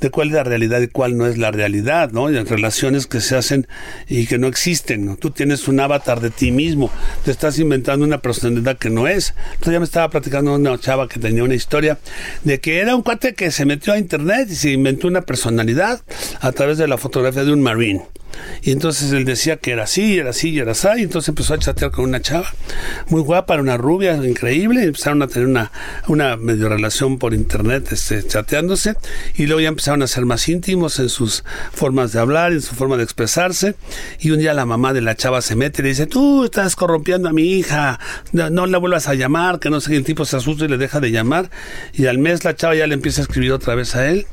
[0.00, 2.30] de cuál es la realidad y cuál no es la realidad, ¿no?
[2.30, 3.66] Y en relaciones que se hacen
[4.08, 5.16] y que no existen, ¿no?
[5.16, 6.90] Tú tienes un avatar de ti mismo,
[7.24, 9.34] te estás inventando una personalidad que no es.
[9.52, 11.98] Entonces ya me estaba platicando una chava que tenía una historia
[12.44, 16.00] de que era un cuate que se metió a internet y se inventó una personalidad
[16.40, 18.04] a través de la fotografía de un marine.
[18.62, 20.88] Y entonces él decía que era así, era así, era así.
[20.98, 22.52] Y entonces empezó a chatear con una chava
[23.08, 24.84] muy guapa, era una rubia increíble.
[24.84, 25.72] Empezaron a tener una,
[26.08, 28.96] una medio relación por internet, este, chateándose.
[29.36, 32.74] Y luego ya empezaron a ser más íntimos en sus formas de hablar, en su
[32.74, 33.74] forma de expresarse.
[34.20, 36.76] Y un día la mamá de la chava se mete y le dice: Tú estás
[36.76, 37.98] corrompiendo a mi hija,
[38.32, 39.58] no, la vuelvas a llamar.
[39.58, 39.96] Que no sé qué.
[39.96, 41.50] El tipo se asusta y le deja de llamar.
[41.92, 44.26] Y al mes la chava ya le empieza a escribir otra vez a él.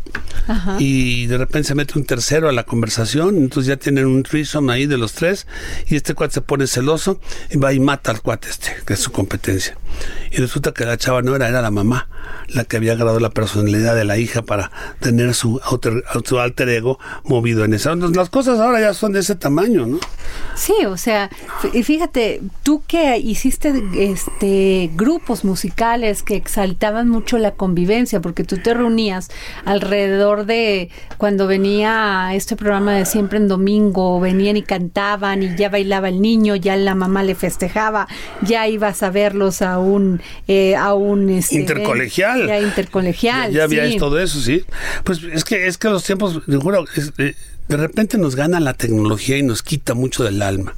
[0.80, 3.38] Y de repente se mete un tercero a la conversación.
[3.38, 5.47] Entonces ya tienen un threesome ahí de los tres
[5.88, 8.99] y este cuate se pone celoso y va y mata al cuate este, que es
[8.99, 9.78] su competencia.
[10.32, 12.09] Y resulta que la chava no era, era la mamá,
[12.49, 16.70] la que había agarrado la personalidad de la hija para tener su alter, su alter
[16.70, 17.95] ego movido en eso.
[17.95, 19.99] Las cosas ahora ya son de ese tamaño, ¿no?
[20.55, 21.30] Sí, o sea,
[21.84, 28.74] fíjate, tú que hiciste este grupos musicales que exaltaban mucho la convivencia, porque tú te
[28.74, 29.30] reunías
[29.63, 35.70] alrededor de cuando venía este programa de siempre en domingo, venían y cantaban y ya
[35.70, 38.08] bailaba el niño, ya la mamá le festejaba,
[38.41, 42.47] ya ibas a verlos a un eh, a un este, intercolegial.
[42.47, 43.51] Ya intercolegial.
[43.51, 44.64] Ya, había todo eso, sí.
[45.03, 47.34] Pues es que es que los tiempos, eh,
[47.68, 50.76] de repente nos gana la tecnología y nos quita mucho del alma.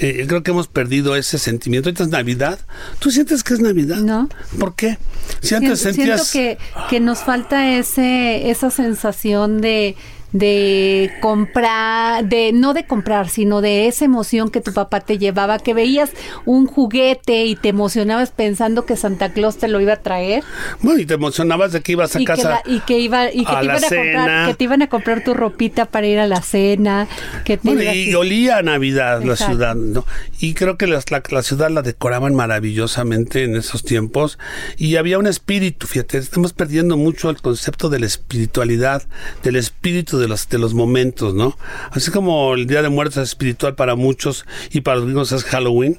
[0.00, 1.88] Eh, creo que hemos perdido ese sentimiento.
[1.88, 2.58] Ahorita es Navidad.
[2.98, 3.98] ¿Tú sientes que es Navidad?
[3.98, 4.28] No.
[4.58, 4.98] ¿Por qué?
[5.40, 6.32] Si antes siento, sentías...
[6.32, 6.58] que,
[6.90, 9.96] que nos falta ese, esa sensación de,
[10.34, 15.60] de comprar, de no de comprar, sino de esa emoción que tu papá te llevaba,
[15.60, 16.10] que veías
[16.44, 20.42] un juguete y te emocionabas pensando que Santa Claus te lo iba a traer.
[20.82, 22.62] Bueno, y te emocionabas de que ibas a casa.
[22.66, 25.34] y que iba y que te iban a comprar, que te iban a comprar tu
[25.34, 27.06] ropita para ir a la cena,
[27.44, 30.04] que bueno, y olía a Navidad la ciudad, ¿no?
[30.40, 34.40] Y creo que la, la, ciudad la decoraban maravillosamente en esos tiempos
[34.76, 39.04] y había un espíritu, fíjate, estamos perdiendo mucho el concepto de la espiritualidad,
[39.44, 41.56] del espíritu de de los, de los momentos, ¿no?
[41.90, 45.44] Así como el Día de Muertos es espiritual para muchos y para los gringos es
[45.44, 45.98] Halloween.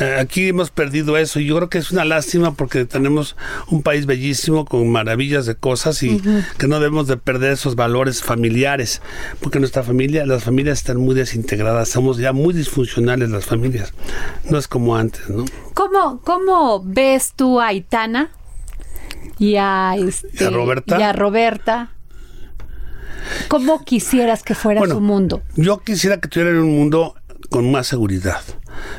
[0.00, 3.36] Eh, aquí hemos perdido eso y yo creo que es una lástima porque tenemos
[3.68, 6.22] un país bellísimo con maravillas de cosas y
[6.58, 9.02] que no debemos de perder esos valores familiares,
[9.40, 13.92] porque nuestra familia, las familias están muy desintegradas, somos ya muy disfuncionales las familias,
[14.48, 15.44] no es como antes, ¿no?
[15.74, 18.30] ¿Cómo, cómo ves tú a Aitana?
[19.38, 20.98] Y a, este, Roberta.
[21.00, 21.91] Y a Roberta
[23.48, 25.42] ¿Cómo quisieras que fuera su mundo?
[25.56, 27.14] Yo quisiera que tuvieran un mundo
[27.50, 28.40] con más seguridad.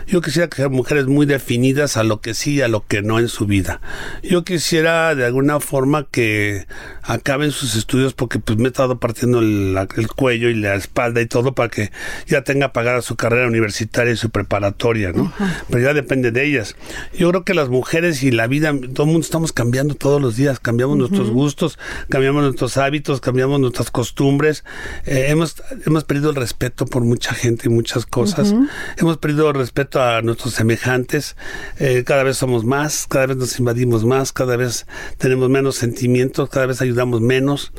[0.07, 3.01] Yo quisiera que sean mujeres muy definidas a lo que sí y a lo que
[3.01, 3.81] no en su vida.
[4.21, 6.65] Yo quisiera de alguna forma que
[7.01, 11.25] acaben sus estudios porque pues me he estado partiendo el, cuello y la espalda y
[11.25, 11.91] todo para que
[12.27, 15.33] ya tenga pagada su carrera universitaria y su preparatoria, ¿no?
[15.69, 16.75] Pero ya depende de ellas.
[17.17, 20.35] Yo creo que las mujeres y la vida, todo el mundo estamos cambiando todos los
[20.35, 21.77] días, cambiamos nuestros gustos,
[22.09, 24.63] cambiamos nuestros hábitos, cambiamos nuestras costumbres,
[25.05, 28.53] eh, hemos, hemos perdido el respeto por mucha gente y muchas cosas,
[28.97, 31.35] hemos perdido el respeto a nuestros semejantes,
[31.79, 34.85] eh, cada vez somos más, cada vez nos invadimos más, cada vez
[35.17, 37.71] tenemos menos sentimientos, cada vez ayudamos menos.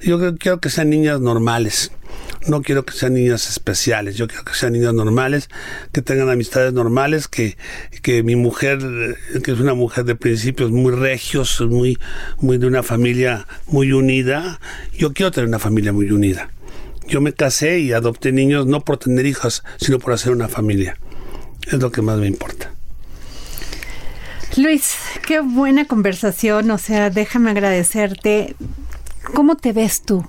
[0.00, 1.90] Yo quiero que sean niñas normales.
[2.46, 5.48] No quiero que sean niñas especiales, yo quiero que sean niñas normales,
[5.92, 7.56] que tengan amistades normales, que,
[8.02, 8.78] que mi mujer,
[9.42, 11.98] que es una mujer de principios muy regios, muy,
[12.38, 14.60] muy de una familia muy unida,
[14.92, 16.50] yo quiero tener una familia muy unida.
[17.06, 20.98] Yo me casé y adopté niños no por tener hijas, sino por hacer una familia.
[21.66, 22.70] Es lo que más me importa.
[24.56, 24.96] Luis,
[25.26, 28.54] qué buena conversación, o sea, déjame agradecerte.
[29.34, 30.26] ¿Cómo te ves tú?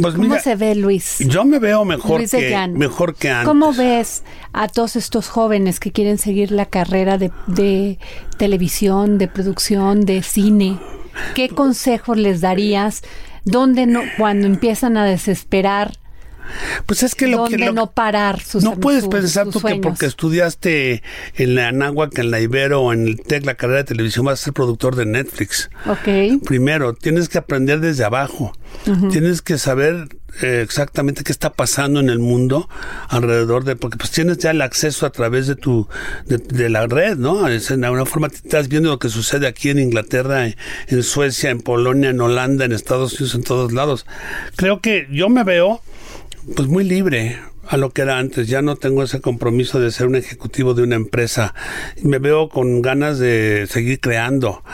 [0.00, 1.18] Pues ¿Cómo se ve Luis?
[1.20, 3.46] Yo me veo mejor que, mejor que antes.
[3.46, 4.22] ¿Cómo ves
[4.52, 7.98] a todos estos jóvenes que quieren seguir la carrera de, de
[8.36, 10.78] televisión, de producción, de cine?
[11.34, 13.02] ¿Qué consejos les darías?
[13.44, 15.92] ¿Dónde no, cuando empiezan a desesperar,
[16.86, 21.02] pues es que lo que no parar sus No puedes pensar tú que porque estudiaste
[21.36, 24.40] en la Anáhuac, en la Ibero o en el TEC la carrera de televisión vas
[24.40, 25.70] a ser productor de Netflix.
[25.86, 26.42] Ok.
[26.44, 28.52] Primero, tienes que aprender desde abajo.
[29.10, 30.08] Tienes que saber
[30.42, 32.68] eh, exactamente qué está pasando en el mundo
[33.08, 35.86] alrededor de porque pues tienes ya el acceso a través de tu
[36.26, 39.80] de, la red no es en alguna forma estás viendo lo que sucede aquí en
[39.80, 44.06] Inglaterra en Suecia en Polonia en Holanda en Estados Unidos en todos lados
[44.56, 45.82] creo que yo me veo
[46.54, 47.38] pues muy libre.
[47.70, 48.48] A lo que era antes.
[48.48, 51.54] Ya no tengo ese compromiso de ser un ejecutivo de una empresa.
[52.02, 54.64] Me veo con ganas de seguir creando.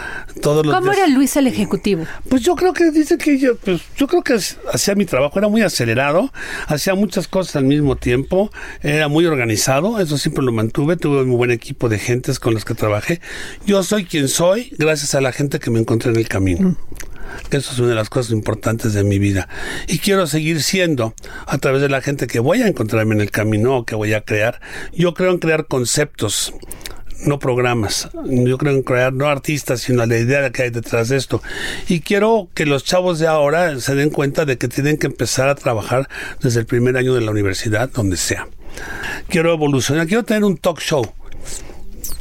[0.40, 2.07] Todos los ¿Cómo era Luis el ejecutivo?
[2.28, 4.34] Pues yo creo que dice que yo, pues yo creo que
[4.72, 6.32] hacía mi trabajo, era muy acelerado,
[6.66, 8.51] hacía muchas cosas al mismo tiempo,
[8.82, 12.64] era muy organizado, eso siempre lo mantuve, tuve un buen equipo de gentes con los
[12.64, 13.20] que trabajé.
[13.66, 16.76] Yo soy quien soy gracias a la gente que me encontré en el camino.
[17.51, 19.49] Eso es una de las cosas importantes de mi vida.
[19.89, 21.14] Y quiero seguir siendo
[21.47, 24.14] a través de la gente que voy a encontrarme en el camino o que voy
[24.14, 24.61] a crear.
[24.93, 26.53] Yo creo en crear conceptos
[27.24, 28.11] no programas.
[28.27, 31.43] Yo creo en crear no artistas, sino la idea que hay detrás de esto.
[31.89, 35.49] Y quiero que los chavos de ahora se den cuenta de que tienen que empezar
[35.49, 36.09] a trabajar
[36.43, 38.49] desde el primer año de la universidad, donde sea.
[39.29, 41.05] Quiero evolucionar, quiero tener un talk show.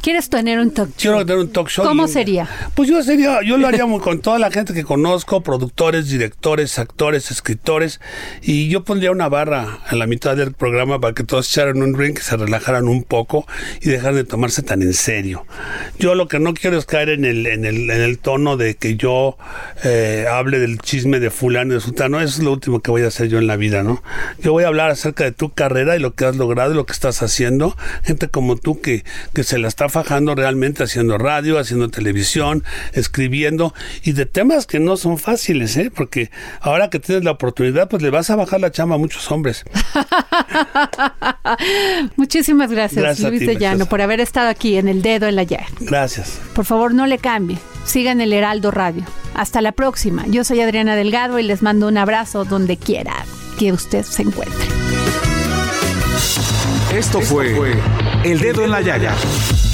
[0.06, 0.96] ¿Quieres tener un talk show?
[0.96, 1.84] Quiero tener un talk show.
[1.84, 2.48] ¿Cómo y- sería?
[2.76, 6.78] Pues yo sería, yo lo haría muy- con toda la gente que conozco, productores, directores,
[6.78, 8.00] actores, escritores,
[8.40, 11.92] y yo pondría una barra en la mitad del programa para que todos echaran un
[11.92, 13.48] drink, se relajaran un poco
[13.80, 15.44] y dejaran de tomarse tan en serio.
[15.98, 18.76] Yo lo que no quiero es caer en el, en el, en el tono de
[18.76, 19.36] que yo
[19.82, 23.02] eh, hable del chisme de fulano y de sultano, eso es lo último que voy
[23.02, 24.04] a hacer yo en la vida, ¿no?
[24.38, 26.86] Yo voy a hablar acerca de tu carrera y lo que has logrado y lo
[26.86, 29.02] que estás haciendo, gente como tú que,
[29.34, 33.72] que se la está fajando realmente haciendo radio, haciendo televisión, escribiendo
[34.02, 35.90] y de temas que no son fáciles, ¿eh?
[35.90, 36.30] Porque
[36.60, 39.64] ahora que tienes la oportunidad, pues le vas a bajar la chamba a muchos hombres.
[42.16, 43.88] Muchísimas gracias, Luis ti, de Llano, preciosa.
[43.88, 45.64] por haber estado aquí en el dedo en la llaga.
[45.80, 46.40] Gracias.
[46.54, 47.56] Por favor, no le cambie.
[47.86, 49.02] Sigan el Heraldo Radio.
[49.32, 50.26] Hasta la próxima.
[50.26, 53.24] Yo soy Adriana Delgado y les mando un abrazo donde quiera
[53.58, 54.66] que usted se encuentre.
[56.94, 57.80] Esto fue
[58.24, 59.14] El Dedo en la Llaga